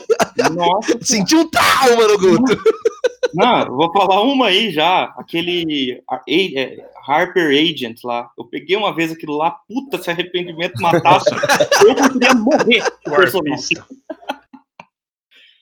[0.56, 2.58] Nossa, Senti um trauma no Guto.
[3.34, 5.04] não, vou falar uma aí já.
[5.17, 8.30] Aquele é, Harper Agent lá.
[8.38, 11.30] Eu peguei uma vez aquilo lá, puta, se arrependimento matasse,
[11.86, 13.86] eu conseguiria morrer o.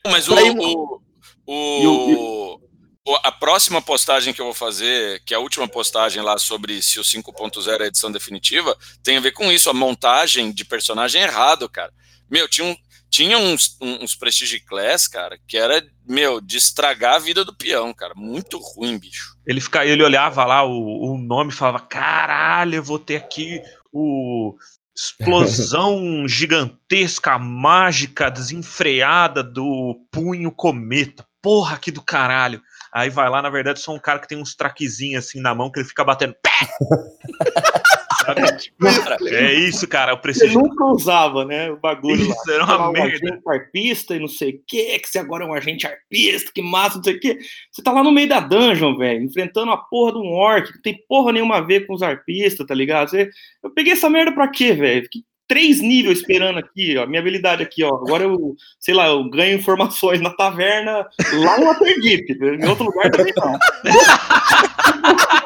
[0.10, 1.02] Mas o, Aí, o,
[1.46, 2.62] o- o-
[3.06, 6.82] o- a próxima postagem que eu vou fazer, que é a última postagem lá sobre
[6.82, 10.64] se o 5.0 é a edição definitiva, tem a ver com isso, a montagem de
[10.64, 11.92] personagem errado, cara.
[12.30, 12.76] Meu, tinha, um,
[13.10, 17.94] tinha uns, uns Prestige Class, cara, que era, meu, de estragar a vida do peão,
[17.94, 18.14] cara.
[18.16, 19.36] Muito ruim, bicho.
[19.46, 23.62] Ele, fica, ele olhava lá o, o nome e falava: caralho, eu vou ter aqui
[23.92, 24.56] o
[24.96, 31.26] explosão gigantesca, mágica, desenfreada do punho cometa.
[31.42, 32.62] Porra, que do caralho.
[32.94, 35.72] Aí vai lá, na verdade, só um cara que tem uns traquezinhos assim na mão
[35.72, 36.36] que ele fica batendo.
[38.28, 38.42] Sabe?
[38.82, 40.12] Cara, É isso, cara.
[40.12, 40.60] Eu Você preciso.
[40.60, 41.72] nunca usava, né?
[41.72, 42.36] O bagulho lá.
[42.36, 43.16] Isso era lá, uma um merda.
[43.16, 46.62] agente arpista e não sei o que, que você agora é um agente arpista, que
[46.62, 47.38] massa, não sei o que.
[47.72, 50.76] Você tá lá no meio da dungeon, velho, enfrentando a porra de um orc, que
[50.76, 53.10] não tem porra nenhuma a ver com os arpistas, tá ligado?
[53.10, 53.30] Você...
[53.64, 55.04] Eu peguei essa merda pra quê, velho?
[55.04, 57.88] Fiquei três níveis esperando aqui, ó, minha habilidade aqui, ó.
[57.88, 62.26] Agora eu, sei lá, eu ganho informações na taverna lá no Waterdeep,
[62.62, 63.58] em outro lugar também não.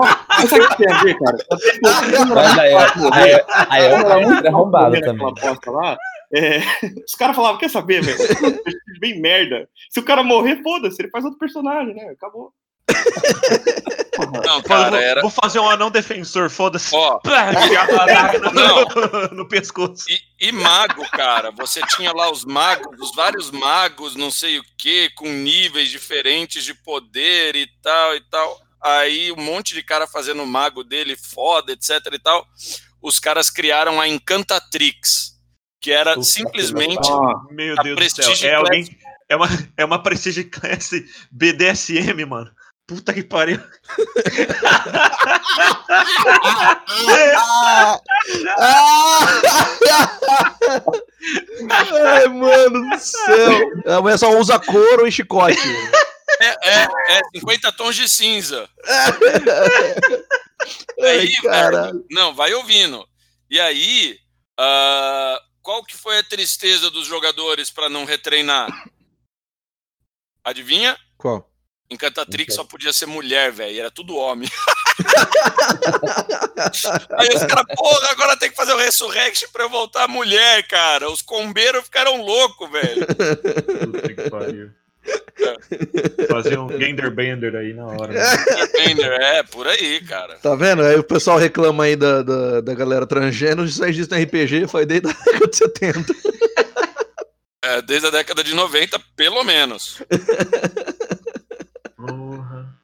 [0.00, 1.36] Mas sabe o que tem a ver, cara?
[1.82, 2.74] Mas aí,
[3.12, 5.26] aí, aí é era muito arrombado comendo também.
[5.26, 5.96] aquela bosta lá,
[6.34, 6.58] é,
[7.06, 8.18] os caras falavam, quer saber, velho?
[9.00, 9.68] Bem merda.
[9.90, 12.10] Se o cara morrer, foda-se, ele faz outro personagem, né?
[12.10, 12.52] Acabou.
[14.44, 15.20] Não, cara, vou, era.
[15.20, 16.94] vou fazer um anão defensor, foda-se.
[16.94, 17.20] Ó,
[18.52, 20.06] no, no pescoço.
[20.08, 24.64] E, e mago, cara, você tinha lá os magos, os vários magos, não sei o
[24.78, 28.65] que, com níveis diferentes de poder e tal e tal.
[28.86, 32.46] Aí um monte de cara fazendo o mago dele foda, etc e tal.
[33.02, 35.32] Os caras criaram a Encantatrix,
[35.80, 38.48] que era simplesmente Ah, Meu A Deus do céu.
[38.48, 38.96] É alguém.
[39.28, 40.92] É uma, é uma Prestige Class
[41.32, 42.48] BDSM, mano.
[42.86, 43.60] Puta que pariu.
[51.70, 53.96] Ai, mano do céu.
[53.96, 55.58] A mulher só usa couro e chicote.
[56.40, 58.68] é, é, é 50 tons de cinza.
[61.00, 62.04] Ai, Aí, caralho.
[62.10, 63.06] Não, vai ouvindo.
[63.50, 64.18] E aí,
[64.58, 68.68] ah, qual que foi a tristeza dos jogadores para não retreinar?
[70.42, 70.96] Adivinha?
[71.16, 71.50] Qual?
[71.88, 73.78] Encantatrix só podia ser mulher, velho.
[73.78, 74.48] Era tudo homem.
[77.18, 81.08] Aí os caras, porra, agora tem que fazer o Resurrection pra eu voltar mulher, cara.
[81.08, 83.06] Os combeiros ficaram loucos, velho.
[86.86, 88.12] Um Genderbender aí na hora.
[88.12, 88.22] né?
[88.86, 90.36] Bender, é, por aí, cara.
[90.36, 90.82] Tá vendo?
[90.82, 94.68] Aí o pessoal reclama aí da, da, da galera transgênero, isso aí existe no RPG,
[94.68, 96.14] foi desde a década de 70.
[97.64, 100.00] É, desde a década de 90, pelo menos.
[101.96, 102.76] Porra.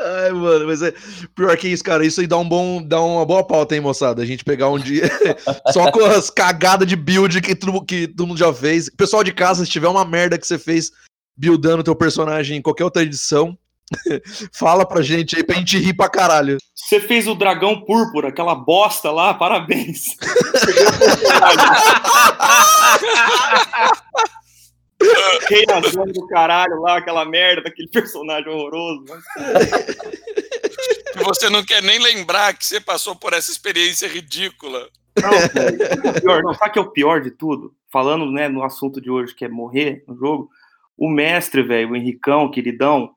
[0.00, 0.92] Ai, mano, mas é
[1.34, 2.04] pior que isso, cara.
[2.04, 4.22] Isso aí dá um bom, dá uma boa pauta, hein, moçada?
[4.22, 5.10] A gente pegar um dia
[5.72, 8.88] só com as cagadas de build que todo, que todo mundo já fez.
[8.90, 10.92] Pessoal de casa, se tiver uma merda que você fez
[11.36, 13.58] buildando teu personagem em qualquer outra edição,
[14.52, 16.58] fala pra gente aí pra gente rir pra caralho.
[16.74, 20.16] você fez o dragão púrpura, aquela bosta lá, parabéns.
[25.50, 29.04] Rei azul do caralho lá, aquela merda daquele personagem horroroso.
[31.12, 34.88] Que você não quer nem lembrar que você passou por essa experiência ridícula.
[35.20, 37.74] não, pior, sabe o que é o pior de tudo?
[37.92, 40.48] Falando né, no assunto de hoje, que é morrer no jogo,
[40.96, 43.10] o mestre, velho, o Henricão, queridão,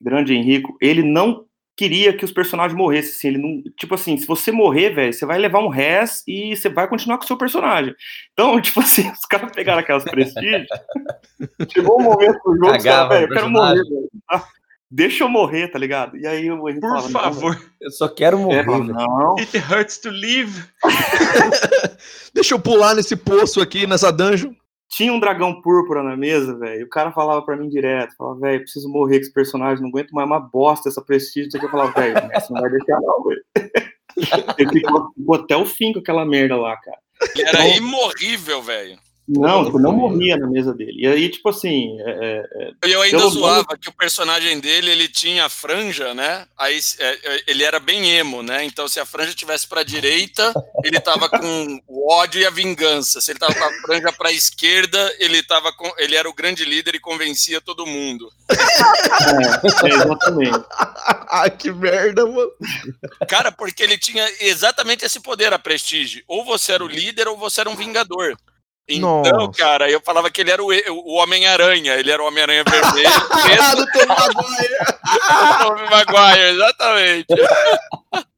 [0.00, 1.44] grande Henrico, ele não
[1.76, 5.24] queria que os personagens morressem, assim, ele não, tipo assim, se você morrer, velho, você
[5.24, 7.94] vai levar um res e você vai continuar com o seu personagem.
[8.32, 10.68] Então, tipo assim, os caras pegaram aquelas prestígios,
[11.72, 12.78] chegou um momento do jogo,
[13.08, 14.46] velho, eu quero morrer, velho, tá?
[14.90, 16.16] deixa eu morrer, tá ligado?
[16.16, 17.72] E aí o Henrico Por falava, não, favor.
[17.80, 18.66] Eu só quero velho.
[18.66, 18.90] morrer.
[18.90, 20.62] É, não, It hurts to live.
[22.34, 24.52] Deixa eu pular nesse poço aqui, nessa dungeon.
[24.90, 26.80] Tinha um dragão púrpura na mesa, velho.
[26.80, 29.88] e O cara falava pra mim direto, falava, velho, preciso morrer com esse personagem, não
[29.88, 31.48] aguento mais uma bosta essa prestígio.
[31.54, 33.44] Eu falava, velho, você não vai deixar não, velho.
[34.58, 36.98] Ele ficou, ficou até o fim com aquela merda lá, cara.
[37.36, 38.98] Ele era imorrível, velho.
[39.32, 41.02] Não, tipo, não morria na mesa dele.
[41.02, 45.06] E aí, tipo assim, é, é, E eu ainda zoava que o personagem dele, ele
[45.06, 46.46] tinha franja, né?
[46.58, 48.64] Aí é, é, ele era bem emo, né?
[48.64, 50.52] Então se a franja tivesse pra direita,
[50.84, 53.20] ele tava com o ódio e a vingança.
[53.20, 56.64] Se ele tava com a franja pra esquerda, ele tava com, ele era o grande
[56.64, 58.32] líder e convencia todo mundo.
[58.50, 60.58] é, é, exatamente.
[61.30, 62.50] Ai, que merda, mano.
[63.28, 66.24] Cara, porque ele tinha exatamente esse poder, a prestígio.
[66.26, 68.36] Ou você era o líder ou você era um vingador.
[68.88, 69.52] Então, Nossa.
[69.52, 71.94] cara, eu falava que ele era o, o Homem-Aranha.
[71.94, 73.10] Ele era o Homem-Aranha vermelho,
[73.42, 74.74] preto, do Tom Maguire.
[75.60, 77.26] o Tobey Maguire, exatamente.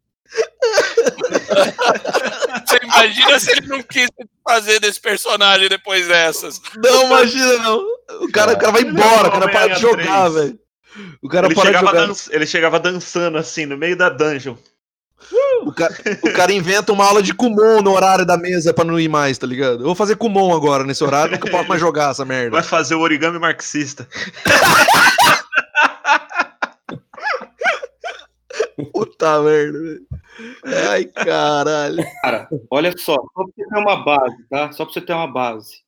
[2.67, 4.09] Você imagina se ele não quis
[4.47, 6.61] fazer desse personagem depois dessas.
[6.77, 7.79] Não, imagina, não.
[8.21, 10.59] O cara, o cara vai embora, o cara para de jogar, velho.
[11.23, 12.07] O cara Ele para de chegava, jogar.
[12.07, 14.57] dan- ele chegava dançando assim, no meio da dungeon.
[15.65, 18.99] O cara, o cara inventa uma aula de Kumon no horário da mesa pra não
[18.99, 19.81] ir mais, tá ligado?
[19.81, 22.51] Eu vou fazer Kumon agora nesse horário, nunca posso mais jogar essa merda.
[22.51, 24.07] Vai fazer o origami marxista.
[28.93, 30.07] Puta merda, velho.
[30.91, 32.05] Ai, caralho.
[32.23, 34.73] Cara, olha só, só pra você ter uma base, tá?
[34.73, 35.83] Só pra você ter uma base.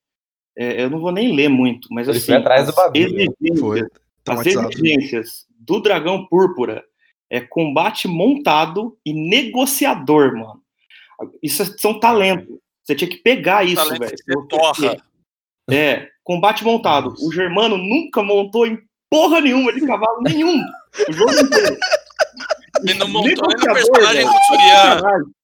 [0.56, 3.04] É, eu não vou nem ler muito, mas Ele assim, foi atrás do as bagulho.
[3.06, 3.82] exigências- Foi.
[4.26, 6.82] As exigências do Dragão Púrpura
[7.34, 10.62] é combate montado e negociador, mano.
[11.42, 12.58] Isso é- são talentos.
[12.82, 14.46] Você tinha que pegar isso, velho.
[14.48, 14.96] torra.
[15.70, 17.10] É, combate montado.
[17.10, 17.24] Nossa.
[17.26, 18.78] O Germano nunca montou em
[19.10, 20.62] porra nenhuma de cavalo nenhum.
[21.08, 21.76] O jogo inteiro.
[22.82, 25.34] Ele não montou nem no Negociador, personagem do.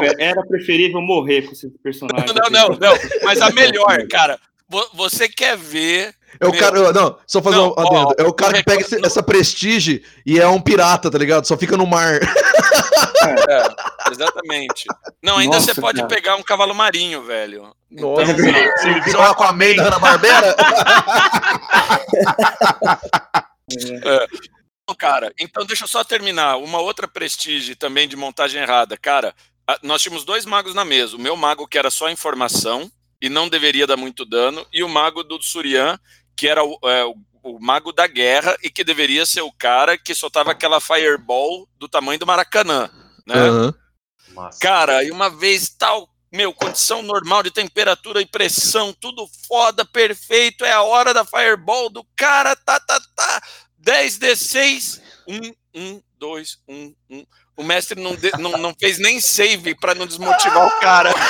[0.00, 2.26] Velho, Era preferível morrer com esse personagem.
[2.34, 2.94] Não, não, não.
[3.22, 4.38] Mas a melhor, cara,
[4.68, 6.60] vo- você quer ver É o Meu.
[6.60, 6.92] cara.
[6.92, 8.08] Não, só fazer Não, um adendo.
[8.08, 11.46] ó, É o cara que pega esse- essa prestige e é um pirata, tá ligado?
[11.46, 12.20] Só fica no mar.
[13.48, 14.84] É, exatamente.
[15.22, 16.08] Não, ainda Nossa, você pode cara.
[16.08, 17.72] pegar um cavalo marinho, velho.
[17.90, 18.36] Nossa, Então,
[18.76, 20.54] se ele vira uma com a meia da Ana Barbera.
[24.86, 26.56] Não, Cara, então deixa eu só terminar.
[26.58, 28.96] Uma outra prestígio também de montagem errada.
[28.96, 29.34] Cara,
[29.66, 31.16] a- nós tínhamos dois magos na mesa.
[31.16, 32.90] O meu mago, que era só informação
[33.22, 35.98] e não deveria dar muito dano, e o mago do Surian,
[36.36, 39.98] que era o, é, o- o mago da guerra e que deveria ser o cara
[39.98, 42.88] que soltava aquela fireball do tamanho do Maracanã.
[43.26, 43.36] Né?
[44.34, 44.58] Massa.
[44.60, 50.64] Cara, e uma vez tal, meu, condição normal de temperatura e pressão, tudo foda, perfeito,
[50.64, 53.42] é a hora da fireball do cara, tá, tá, tá,
[53.82, 57.26] 10d6, 1, 1, 2, 1, 1.
[57.56, 61.12] O mestre não, de- não, não fez nem save pra não desmotivar o cara.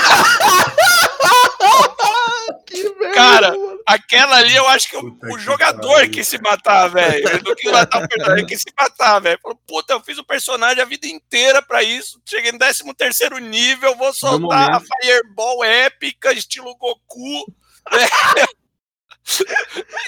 [2.67, 3.74] Que merda, Cara, mano.
[3.87, 7.29] Aquela ali eu acho que o, Puta o que jogador quis se matar, velho.
[7.29, 9.38] Ele não quis matar o personagem, ele quis se matar, velho.
[9.42, 12.20] Falou, puta, eu fiz o personagem a vida inteira pra isso.
[12.25, 14.81] Cheguei no 13 terceiro nível, vou soltar a.
[14.81, 17.44] Fireball épica, estilo Goku.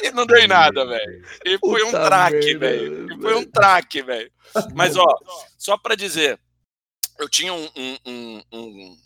[0.03, 1.25] e não deu em nada, velho.
[1.45, 3.13] E foi um traque, velho.
[3.13, 4.31] E foi um traque, velho.
[4.75, 5.07] Mas, ó,
[5.59, 6.39] só pra dizer,
[7.19, 8.43] eu tinha um, um, um,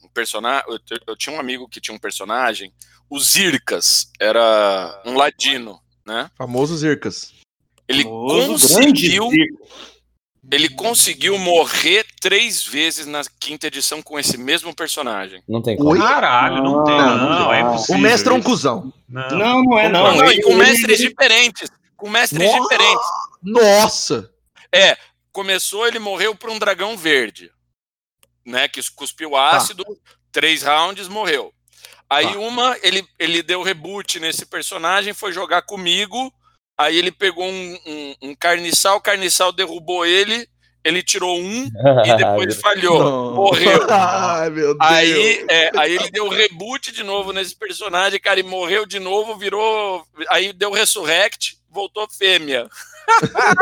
[0.05, 0.65] um personagem.
[0.69, 0.79] Eu,
[1.09, 2.73] eu tinha um amigo que tinha um personagem,
[3.11, 6.31] o Zirkas, era um ladino, né?
[6.39, 7.33] Famoso Zircas.
[7.89, 9.29] Ele Famoso conseguiu,
[10.51, 15.43] ele conseguiu morrer três vezes na quinta edição com esse mesmo personagem.
[15.49, 15.97] Não tem como.
[15.97, 17.71] Caralho, não tem, Não, não, é não.
[17.73, 17.97] impossível.
[17.97, 18.93] O mestre é um cuzão.
[19.09, 19.29] Não.
[19.31, 20.03] Não, não é não.
[20.05, 21.69] Não, não, e com mestres diferentes.
[21.97, 22.61] Com mestres Nossa!
[22.63, 23.07] diferentes.
[23.43, 24.31] Nossa!
[24.73, 24.97] É,
[25.33, 27.51] começou, ele morreu para um dragão verde,
[28.47, 28.69] né?
[28.69, 29.85] Que cuspiu ácido,
[30.31, 31.53] três rounds, morreu.
[32.11, 32.39] Aí Tá.
[32.41, 36.33] uma, ele, ele deu reboot nesse personagem, foi jogar comigo.
[36.77, 40.49] Aí ele pegou um, um, um carniçal, o carniçal derrubou ele,
[40.83, 41.67] ele tirou um
[42.07, 42.99] e depois falhou.
[42.99, 43.35] Não.
[43.35, 43.85] Morreu.
[43.89, 44.91] Ai, meu Deus.
[44.91, 49.37] Aí, é, aí ele deu reboot de novo nesse personagem, cara, e morreu de novo,
[49.37, 50.05] virou.
[50.31, 52.67] Aí deu resurrect, voltou fêmea.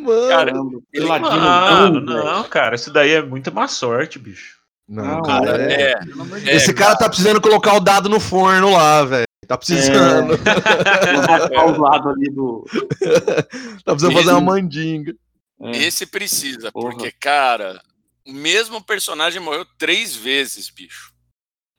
[0.00, 0.28] Mano.
[0.28, 0.52] Cara,
[0.92, 4.61] ele- Mano, não, cara, isso daí é muita má sorte, bicho.
[4.88, 5.94] Não, Não, cara, é- É,
[6.46, 9.24] é, Esse cara tá precisando colocar o dado no forno lá, velho.
[9.46, 10.36] Tá precisando.
[10.36, 12.64] Vou raspar os lados ali do.
[13.84, 15.14] tá precisando fazer uma mandinga.
[15.62, 15.70] É.
[15.78, 16.90] Esse precisa, Porra.
[16.90, 17.80] porque, cara,
[18.26, 21.12] o mesmo personagem morreu três vezes, bicho.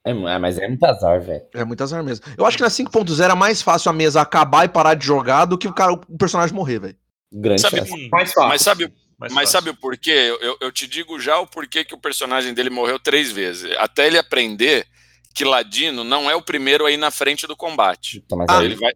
[0.06, 1.42] É, é, mas é muito azar, velho.
[1.54, 2.26] É muito azar mesmo.
[2.38, 5.46] Eu acho que na 5.0 é mais fácil a mesa acabar e parar de jogar
[5.46, 6.96] do que o, cara, o personagem morrer, velho.
[7.34, 8.50] Grande Sabe- Mais fácil.
[8.50, 8.94] Mas sabe,
[9.32, 9.52] mas fácil.
[9.52, 10.36] sabe o porquê?
[10.42, 13.72] Eu, eu, te digo já o porquê que o personagem dele morreu três vezes.
[13.78, 14.86] Até ele aprender
[15.34, 18.20] que Ladino não é o primeiro aí na frente do combate.
[18.22, 18.92] Puta, mas Ah, aí- Ele vai,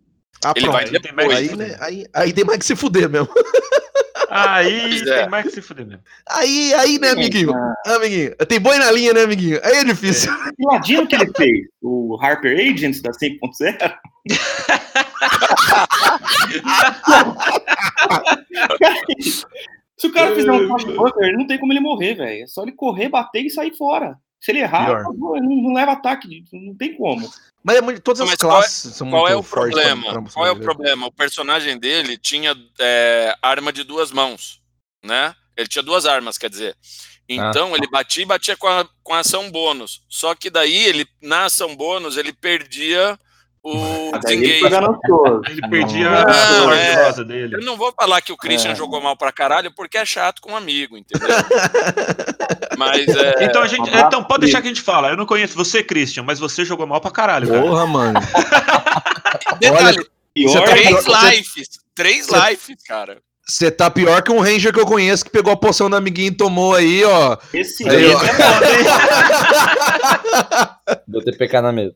[0.45, 0.75] Ah, ele pronto.
[0.75, 1.27] vai depois.
[1.27, 3.29] mais- Aí, né, aí, aí tem mais que se fuder mesmo.
[4.29, 5.21] Aí é.
[5.21, 6.03] tem mais que se fuder mesmo.
[6.29, 7.51] Aí, aí, né, amiguinho?
[7.53, 8.35] Ah, amiguinho.
[8.47, 9.59] Tem boi na linha, né, amiguinho?
[9.63, 10.31] Aí é difícil.
[10.55, 11.67] Que ladino que ele fez?
[11.81, 13.93] O Harper Agents da 5.0?
[19.97, 20.69] Se o cara fizer um
[21.21, 22.43] ele não tem como ele morrer, velho.
[22.43, 24.17] É só ele correr, bater e sair fora.
[24.39, 25.01] Se ele errar, Pior.
[25.01, 27.27] acabou, ele não, não leva ataque, não tem como.
[27.63, 29.73] Mas é muito, todas as Mas qual é- classes são Qual muito é o fortes
[29.73, 30.21] pra- problema?
[30.23, 31.07] pra- Qual é o problema?
[31.07, 34.61] O personagem dele tinha é, arma de duas mãos,
[35.03, 35.33] né?
[35.57, 36.75] Ele tinha duas armas, quer dizer.
[37.27, 40.01] Então ele batia e batia com a, com a ação bônus.
[40.07, 43.19] Só que daí ele, na ação bônus, ele perdia
[43.69, 44.61] o ele.
[45.49, 47.05] Ele perdia Não, a sorte é.
[47.05, 47.55] rosa dele.
[47.55, 48.75] Eu não vou falar que o Christian É.
[48.75, 51.27] jogou mal pra caralho, porque é chato com um amigo, entendeu?
[52.77, 53.43] Mas é.
[53.43, 55.09] Então, a gente, então pode deixar que a gente fala.
[55.09, 57.61] Eu não conheço você, Christian, mas você jogou mal pra caralho, cara.
[57.61, 58.19] Porra, mano.
[59.59, 61.67] Detalhe, Pior, Você tá três pior- você- lives.
[61.95, 63.17] Três você- lives, cara.
[63.49, 66.27] Você tá pior que um Ranger que eu conheço que pegou a poção do amiguinho
[66.27, 67.37] e tomou aí, ó.
[67.53, 68.19] esse Aí, aí, ó.
[71.07, 71.95] Deu TPK na mesa.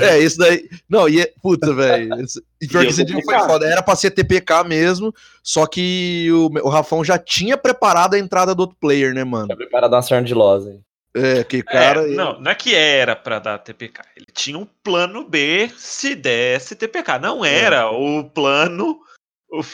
[0.00, 0.68] É, isso daí.
[0.88, 1.32] Não, e é.
[1.42, 2.14] Puta, velho.
[2.60, 3.66] E Pior que esse dia foi foda.
[3.66, 8.54] Era pra ser TPK mesmo, só que o, o Rafão já tinha preparado a entrada
[8.54, 9.48] do outro player, né, mano?
[9.48, 10.78] Tá preparado uma sarna de loss aí.
[11.14, 12.10] É, que cara.
[12.10, 14.00] É, não, não é que era pra dar TPK.
[14.16, 17.18] Ele tinha um plano B se desse TPK.
[17.20, 18.98] Não era o plano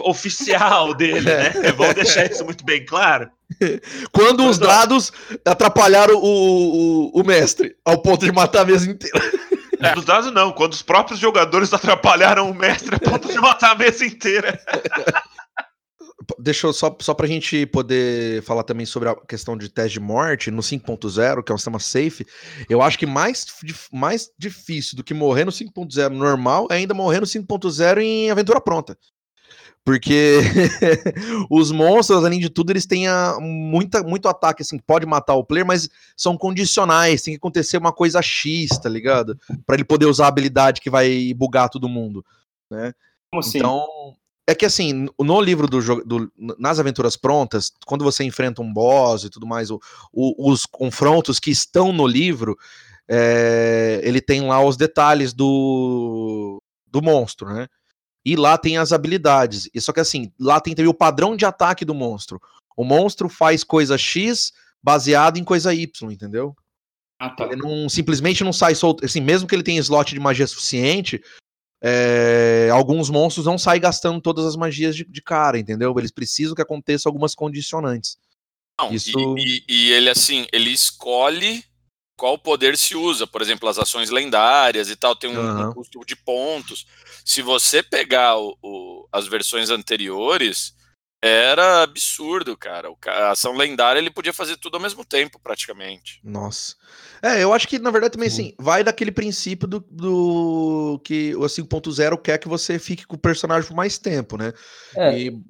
[0.01, 1.51] oficial dele, né?
[1.77, 3.31] Vamos deixar isso muito bem claro.
[4.13, 5.13] Quando os dados
[5.45, 9.21] atrapalharam o, o, o mestre, ao ponto de matar a mesa inteira.
[9.95, 10.53] Nos dados, não.
[10.53, 14.61] Quando os próprios jogadores atrapalharam o mestre a ponto de matar a mesa inteira.
[16.39, 20.01] deixa eu só, só pra gente poder falar também sobre a questão de teste de
[20.01, 22.27] morte no 5.0, que é um sistema safe.
[22.69, 23.47] Eu acho que mais,
[23.93, 28.61] mais difícil do que morrer no 5.0 normal é ainda morrer no 5.0 em aventura
[28.61, 28.99] pronta.
[29.89, 30.41] Porque
[31.49, 35.35] os monstros, além de tudo, eles têm a- muita, muito ataque, assim, que pode matar
[35.35, 39.39] o player, mas são condicionais, tem que acontecer uma coisa X, tá ligado?
[39.65, 42.23] Pra ele poder usar a habilidade que vai bugar todo mundo,
[42.71, 42.93] né?
[43.33, 43.57] Como assim?
[43.57, 43.87] Então,
[44.47, 46.03] é que assim, no livro do jogo,
[46.59, 49.81] nas aventuras prontas, quando você enfrenta um boss e tudo mais, o-
[50.13, 52.59] o- os confrontos que estão no livro,
[53.09, 57.69] é, ele tem lá os detalhes do, do monstro, né?
[58.29, 59.71] E lá tem as habilidades.
[59.73, 62.39] E só que assim, lá tem também o padrão de ataque do monstro.
[62.77, 64.53] O monstro faz coisa X
[64.83, 66.55] baseado em coisa Y, entendeu?
[67.19, 67.47] Ah, tá.
[67.47, 69.03] Ele não simplesmente não sai solto.
[69.05, 71.23] Assim, mesmo que ele tenha slot de magia suficiente,
[71.83, 75.95] é, alguns monstros não saem gastando todas as magias de, de cara, entendeu?
[75.99, 78.19] Eles precisam que aconteça algumas condicionantes.
[78.79, 81.65] Não, e- Isso- e, e ele, assim, ele escolhe
[82.19, 83.27] qual poder se usa.
[83.27, 85.73] Por exemplo, as ações lendárias e tal, tem um, um Aham.
[85.73, 86.85] custo de pontos.
[87.25, 90.75] Se você pegar o- o- as versões anteriores,
[91.23, 92.89] era absurdo, cara.
[93.07, 96.21] A ação lendária ele podia fazer tudo ao mesmo tempo, praticamente.
[96.23, 96.77] Nossa.
[97.23, 98.43] É, eu acho que, na verdade, também Sim.
[98.49, 103.21] assim, vai daquele princípio do, do que o 5.0 quer que você fique com o
[103.21, 104.53] personagem por mais tempo, né?
[104.97, 105.19] É.
[105.19, 105.41] E,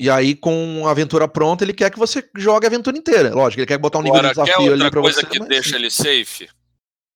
[0.00, 3.34] e aí, com a aventura pronta, ele quer que você jogue a aventura inteira.
[3.34, 5.26] Lógico, ele quer botar um nível Agora, de quer desafio ali outra pra coisa você.
[5.26, 6.48] que mas- deixa ele safe?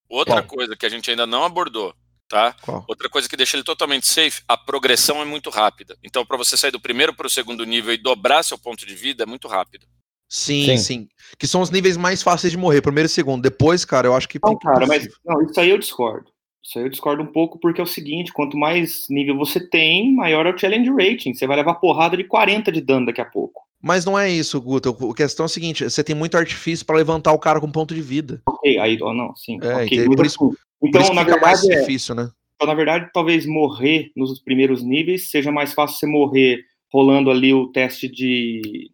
[0.09, 0.57] Outra Qual?
[0.59, 1.95] coisa que a gente ainda não abordou,
[2.29, 2.55] tá?
[2.61, 2.85] Qual?
[2.89, 5.97] Outra coisa que deixa ele totalmente safe, a progressão é muito rápida.
[6.03, 8.95] Então, para você sair do primeiro para o segundo nível e dobrar seu ponto de
[8.95, 9.87] vida, é muito rápido.
[10.29, 10.77] Sim, Sim.
[10.79, 11.09] sim,
[11.39, 13.43] Que são os níveis mais fáceis de morrer, primeiro e segundo.
[13.43, 16.32] Depois, cara, eu acho que Não, cara, mas não, isso aí eu discordo.
[16.65, 20.15] Isso aí eu discordo um pouco porque é o seguinte, quanto mais nível você tem,
[20.15, 21.35] maior é o challenge rating.
[21.35, 23.63] Você vai levar porrada de 40 de dano daqui a pouco.
[23.83, 24.97] Mas não é isso, Guto.
[25.11, 27.93] A questão é a seguinte: você tem muito artifício pra levantar o cara com ponto
[27.95, 28.41] de vida.
[28.47, 29.59] Ok, aí, ó, não, sim.
[29.61, 30.07] É, ok, entendi.
[30.09, 32.31] mas Por isso- assim, Por então, isso na verdade, é, difícil, né?
[32.55, 36.61] então, na verdade, talvez morrer nos primeiros níveis seja mais fácil você morrer
[36.93, 38.91] rolando ali o teste de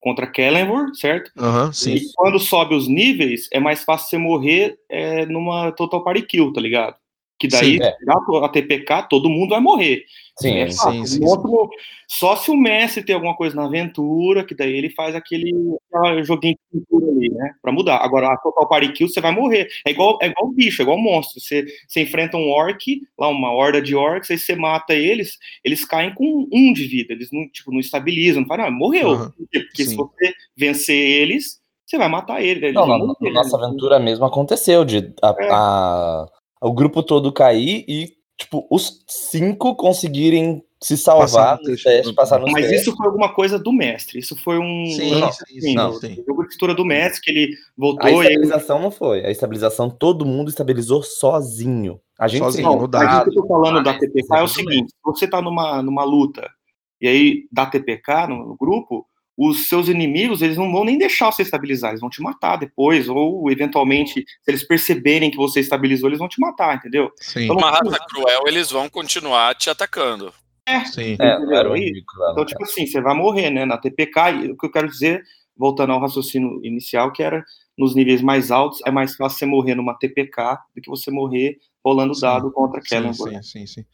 [0.00, 1.30] contra Kellenvor, certo?
[1.38, 1.94] Aham, sim.
[1.94, 6.52] E quando sobe os níveis, é mais fácil você morrer é, numa Total Party Kill,
[6.52, 6.96] tá ligado?
[7.42, 7.96] Que daí, Sim, é.
[7.96, 10.04] se a TPK, todo mundo vai morrer.
[10.38, 11.68] Sim, É sim, sim, outro-
[12.06, 15.50] Só se o Messi tem alguma coisa na aventura, que daí ele faz aquele,
[16.22, 17.52] joguinho de pintura ali, né?
[17.60, 17.96] Pra mudar.
[17.96, 19.66] Agora, a Total Party Kill, você vai morrer.
[19.84, 21.40] É igual, é igual bicho, é igual monstro.
[21.40, 25.84] Você, você enfrenta um orc, lá uma horda de orcs, aí você mata eles, eles
[25.84, 27.12] caem com um de vida.
[27.12, 29.32] Eles não, tipo, não estabilizam, não fala, ah, morreu.
[29.50, 29.58] Quê?
[29.64, 29.96] Porque se Sim.
[29.96, 32.62] você vencer eles, você vai matar eles.
[32.62, 32.98] eles Não, na,
[33.32, 35.48] nossa aventura mesmo aconteceu de a- É.
[35.50, 36.26] a-
[36.62, 41.84] o grupo todo cair e, tipo, os cinco conseguirem se salvar no no teste.
[41.84, 42.76] teste, passar no Mas teste.
[42.76, 44.18] isso foi alguma coisa do mestre.
[44.18, 44.86] Isso foi um.
[44.86, 46.16] Sim, não, sim, sim, não, sim.
[46.26, 49.24] jogo de textura do mestre, que ele A voltou e ele estabilização não foi.
[49.24, 52.00] A estabilização todo mundo estabilizou sozinho.
[52.18, 53.28] A gente Sozinho, Não, no mas dado.
[53.28, 55.82] o que eu tô falando da mas TPK é o seguinte: se você tá numa,
[55.82, 56.48] numa luta
[57.00, 59.06] e aí dá TPK no, no grupo,
[59.36, 63.08] os seus inimigos eles não vão nem deixar você estabilizar, eles vão te matar depois,
[63.08, 67.10] ou eventualmente, se eles perceberem que você estabilizou, eles vão te matar, entendeu?
[67.18, 70.32] Sim, Então, Uma raça cruel, eles vão continuar te atacando.
[70.92, 71.16] sim.
[71.18, 71.56] É, Entendeu?
[71.56, 72.32] era o Aí, único lá.
[72.32, 73.64] Então, tipo assim, você vai morrer, né?
[73.64, 75.22] Na TPK, e o que eu quero dizer,
[75.56, 77.44] voltando ao raciocínio inicial, que era
[77.78, 81.58] nos níveis mais altos, é mais fácil você morrer numa TPK do que você morrer
[81.84, 83.34] rolando Sim, dado contra Sim, Kellenborg.
[83.36, 83.84] sim, sim, sim.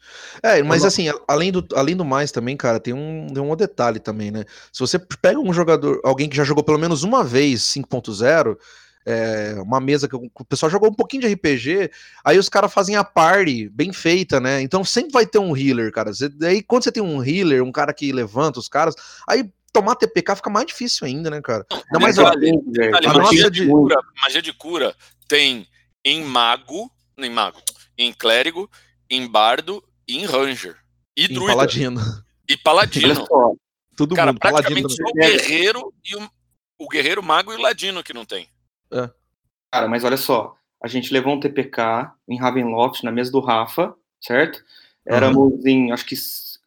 [0.43, 3.99] É, mas assim, além do, além do mais também, cara, tem um, tem um detalhe
[3.99, 4.43] também, né?
[4.71, 8.57] Se você pega um jogador, alguém que já jogou pelo menos uma vez 5.0,
[9.05, 11.89] é, uma mesa que o pessoal jogou um pouquinho de RPG,
[12.23, 14.61] aí os caras fazem a party bem feita, né?
[14.61, 16.13] Então sempre vai ter um healer, cara.
[16.13, 18.93] Você- Daí quando você tem um healer, um cara que levanta os caras,
[19.27, 21.65] aí tomar TPK fica mais difícil ainda, né, cara?
[21.91, 24.95] Não, mas ó, Detalhe, a magia, de de- cura, magia de cura
[25.27, 25.67] tem
[26.03, 27.61] em mago, em mago,
[27.97, 28.69] em clérigo,
[29.09, 30.75] em bardo e em ranger.
[31.15, 31.53] E druida.
[31.53, 31.99] paladino.
[32.49, 33.15] E Olha paladino.
[33.27, 33.51] só,
[33.95, 35.27] Todo Cara, mundo, paladino praticamente só também.
[35.27, 36.29] o guerreiro e o,
[36.79, 38.47] o guerreiro mago e o ladino que não tem.
[39.71, 43.93] cara, mas olha só, a gente levou um TPK em Ravenloft, na mesa do Rafa,
[44.21, 44.63] certo?
[45.05, 46.15] Éramos em, acho que,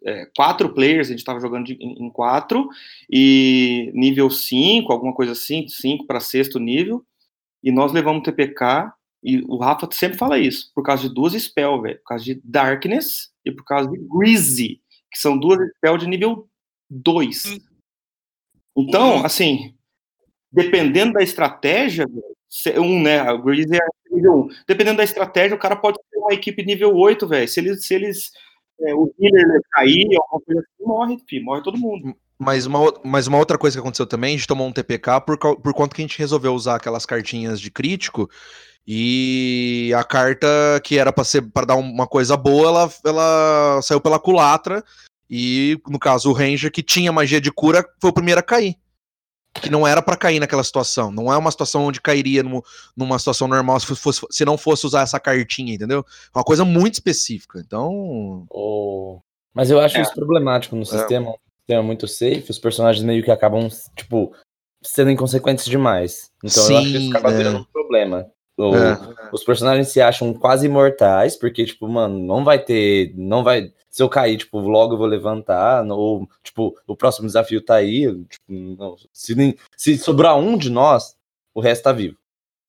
[0.05, 2.69] é, quatro players, a gente tava jogando de- em, em quatro,
[3.11, 7.05] e nível 5, alguma coisa assim, 5 para sexto nível,
[7.63, 8.93] e nós levamos um TPK,
[9.23, 12.41] e o Rafa sempre fala isso, por causa de duas spells, velho, por causa de
[12.45, 14.81] Darkness e por causa de Greasy,
[15.13, 16.49] que são duas spells de nível
[16.91, 17.45] 2.
[17.47, 17.59] Hum.
[18.77, 19.25] Então, Uhum.
[19.27, 19.75] assim,
[20.51, 22.07] dependendo da estratégia,
[22.79, 26.33] um, né, a Greasy é nível 1, dependendo da estratégia, o cara pode ter uma
[26.35, 28.33] equipe nível 8, velho, se eles, se eles,
[28.83, 32.15] é, o healer cair, alguma coisa assim, morre, filho, morre todo mundo.
[32.39, 35.39] Mas uma, mas uma outra coisa que aconteceu também, a gente tomou um TPK por,
[35.39, 38.29] por conta que a gente resolveu usar aquelas cartinhas de crítico
[38.87, 40.49] e a carta
[40.83, 44.83] que era pra ser para dar uma coisa boa, ela, ela saiu pela culatra
[45.31, 48.77] e no caso o Ranger que tinha magia de cura foi o primeiro a cair.
[49.55, 51.11] Que não era pra cair naquela situação.
[51.11, 52.63] Não é uma situação onde cairia num-
[52.97, 56.05] numa situação normal se, fosse, se não fosse usar essa cartinha, entendeu?
[56.35, 57.61] É uma coisa muito específica.
[57.65, 59.21] Então, Oh.
[59.55, 60.03] Mas eu acho É.
[60.03, 61.31] isso problemático no sistema.
[61.31, 64.33] Um sistema muito safe, os personagens meio que acabam, tipo,
[64.83, 66.31] sendo inconsequentes demais.
[66.43, 67.37] Então eu acho que Sim, isso acaba é.
[67.37, 68.27] virando um problema.
[68.59, 68.99] O- É.
[69.33, 73.13] Os personagens se acham quase imortais, porque, tipo, mano, não vai ter.
[73.17, 73.73] Não vai.
[73.89, 75.85] Se eu cair, tipo, logo eu vou levantar.
[75.91, 78.03] Ou, tipo, o próximo desafio tá aí.
[78.29, 81.17] tipo, não, se, nem- se sobrar um de nós,
[81.55, 82.17] o resto tá vivo.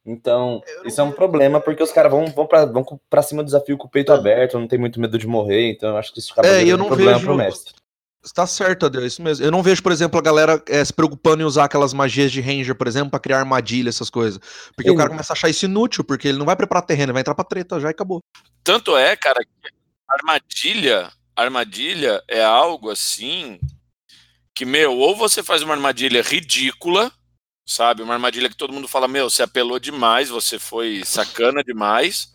[0.05, 3.45] Então, isso é um problema, porque os caras vão, vão, pra, vão pra cima do
[3.45, 6.19] desafio com o peito aberto, não tem muito medo de morrer, então eu acho que
[6.19, 7.73] isso acaba É, eu um não problema vejo- pro mestre.
[8.31, 9.45] Tá certo, Adel, é isso mesmo.
[9.45, 12.39] Eu não vejo, por exemplo, a galera eh, se preocupando em usar aquelas magias de
[12.39, 14.39] Ranger, por exemplo, pra criar armadilha, essas coisas.
[14.75, 14.95] Porque Sim.
[14.95, 17.21] o cara começa a achar isso inútil, porque ele não vai preparar terreno, ele vai
[17.21, 18.21] entrar pra treta já e acabou.
[18.63, 19.49] Tanto é, cara, que
[20.07, 23.59] armadilha, armadilha é algo assim
[24.55, 27.11] que, meu, ou você faz uma armadilha ridícula,
[27.67, 28.03] sabe?
[28.03, 32.31] Uma armadilha que todo mundo fala, meu, você apelou demais, você foi sacana demais,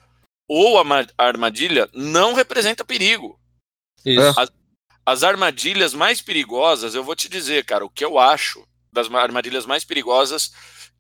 [0.47, 3.39] ou a armadilha não representa perigo.
[4.05, 4.35] Isso.
[5.09, 9.23] As armadilhas mais perigosas, eu vou te dizer, cara, o que eu acho das ma-
[9.23, 10.53] armadilhas mais perigosas,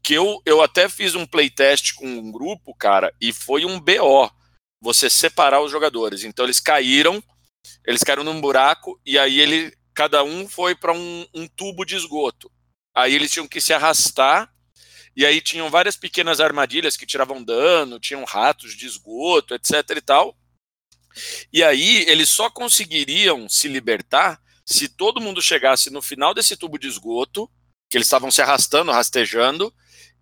[0.02, 4.30] que eu, eu até fiz um playtest com um grupo, cara, e foi um BO.
[4.80, 6.24] Você separar os jogadores.
[6.24, 7.22] Então eles caíram,
[7.86, 11.94] eles caíram num buraco, e aí ele, cada um foi para um, um tubo de
[11.94, 12.50] esgoto.
[12.96, 14.50] Aí eles tinham que se arrastar,
[15.14, 20.00] e aí tinham várias pequenas armadilhas que tiravam dano, tinham ratos de esgoto, etc e
[20.00, 20.34] tal.
[21.52, 26.78] E aí eles só conseguiriam se libertar se todo mundo chegasse no final desse tubo
[26.78, 27.50] de esgoto,
[27.88, 29.72] que eles estavam se arrastando, rastejando,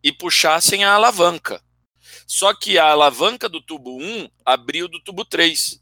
[0.03, 1.61] e puxassem a alavanca.
[2.27, 5.81] Só que a alavanca do tubo 1 abriu do tubo 3.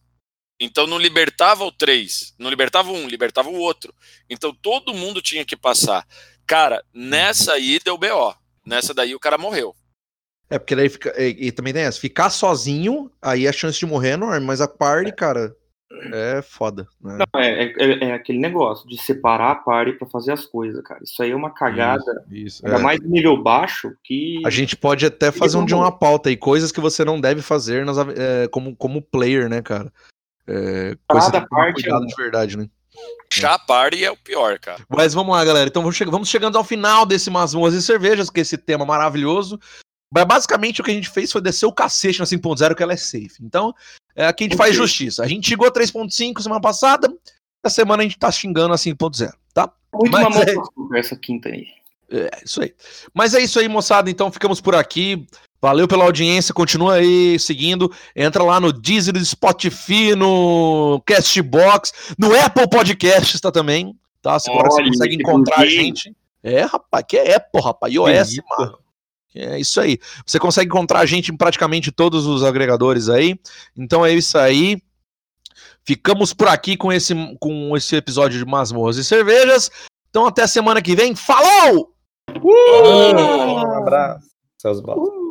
[0.58, 3.94] Então não libertava o 3, não libertava um, libertava o outro.
[4.30, 6.06] Então todo mundo tinha que passar.
[6.46, 8.34] Cara, nessa aí deu BO.
[8.64, 9.76] Nessa daí o cara morreu.
[10.50, 11.12] É, porque daí fica.
[11.20, 14.60] E, e também tem essa, ficar sozinho, aí a chance de morrer é enorme, mas
[14.60, 15.54] a party, cara,
[16.12, 16.86] é foda.
[17.00, 17.18] Né?
[17.18, 21.00] Não, é, é- é aquele negócio de separar a party pra fazer as coisas, cara.
[21.02, 22.82] Isso aí é uma cagada, Isso, ainda é.
[22.82, 24.42] mais nível baixo, que.
[24.44, 27.40] A gente pode até fazer um de uma pauta aí, coisas que você não deve
[27.42, 29.92] fazer nas, é, como, como player, né, cara?
[30.46, 32.06] É, coisa Cada parte é cuidado uma.
[32.06, 32.68] de verdade, né?
[33.32, 34.80] Já a party é o pior, cara.
[34.88, 35.68] Mas vamos lá, galera.
[35.68, 39.58] Então vamos chegando ao final desse Masmorras e Cervejas, que é esse tema maravilhoso.
[40.14, 42.92] Mas basicamente o que a gente fez foi descer o cacete na 5.0, que ela
[42.92, 43.36] é safe.
[43.40, 43.74] Então,
[44.14, 44.86] é, aqui a gente faz Ok.
[44.86, 45.24] justiça.
[45.24, 47.12] A gente chegou a 3.5 semana passada,
[47.64, 49.70] essa semana a gente tá xingando a 5.0, tá?
[49.92, 51.66] Muito Mas mamão é- essa quinta aí.
[52.10, 52.72] É, isso aí.
[53.12, 54.08] Mas é isso aí, moçada.
[54.08, 55.26] Então ficamos por aqui.
[55.60, 57.90] Valeu pela audiência, continua aí seguindo.
[58.14, 63.98] Entra lá no Deezer, no Spotify, no Castbox, no Apple Podcasts tá também.
[64.20, 64.38] Tá?
[64.38, 66.14] Você agora você Olha, consegue que encontrar a gente.
[66.42, 67.92] É, rapaz, que é Apple, rapaz.
[67.92, 68.78] iOS, mano.
[69.34, 69.98] É isso aí.
[70.24, 73.38] Você consegue encontrar a gente em praticamente todos os agregadores aí.
[73.76, 74.80] Então é isso aí.
[75.84, 79.70] Ficamos por aqui com esse, com esse episódio de Masmorras e Cervejas.
[80.08, 81.14] Então até semana que vem.
[81.14, 81.92] Falou!
[82.42, 84.28] Um abraço.
[84.60, 85.24] Seus bolas.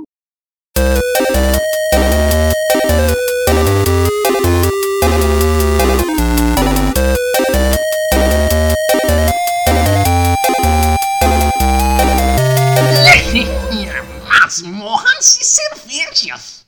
[14.61, 16.67] Masmorras e cervejas.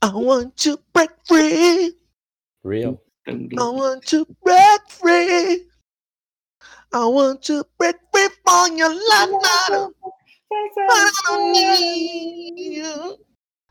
[0.00, 1.94] I want to break free.
[2.64, 3.02] Real.
[3.26, 3.58] Também.
[3.58, 5.68] I want to break free.
[6.94, 9.30] I want to break free from your life.
[9.44, 9.96] I don't,
[10.90, 13.18] I don't need you.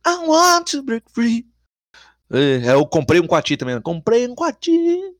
[0.05, 1.45] I want to break free.
[2.33, 3.79] É, eu comprei um coati também.
[3.81, 4.71] Comprei um coati.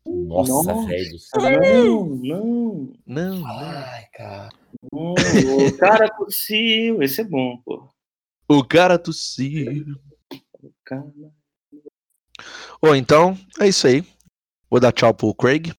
[0.05, 0.88] Nossa, Nossa.
[0.88, 1.18] velho.
[1.36, 3.47] Não, não, Não, não.
[3.47, 4.49] Ai, cara.
[4.91, 5.14] não.
[5.14, 7.03] O cara tossiu.
[7.03, 7.89] Esse é bom, pô.
[8.47, 9.97] O cara tossiu.
[10.86, 11.12] Cara.
[12.82, 14.03] Ou então, é isso aí.
[14.70, 15.74] Vou dar tchau pro Craig.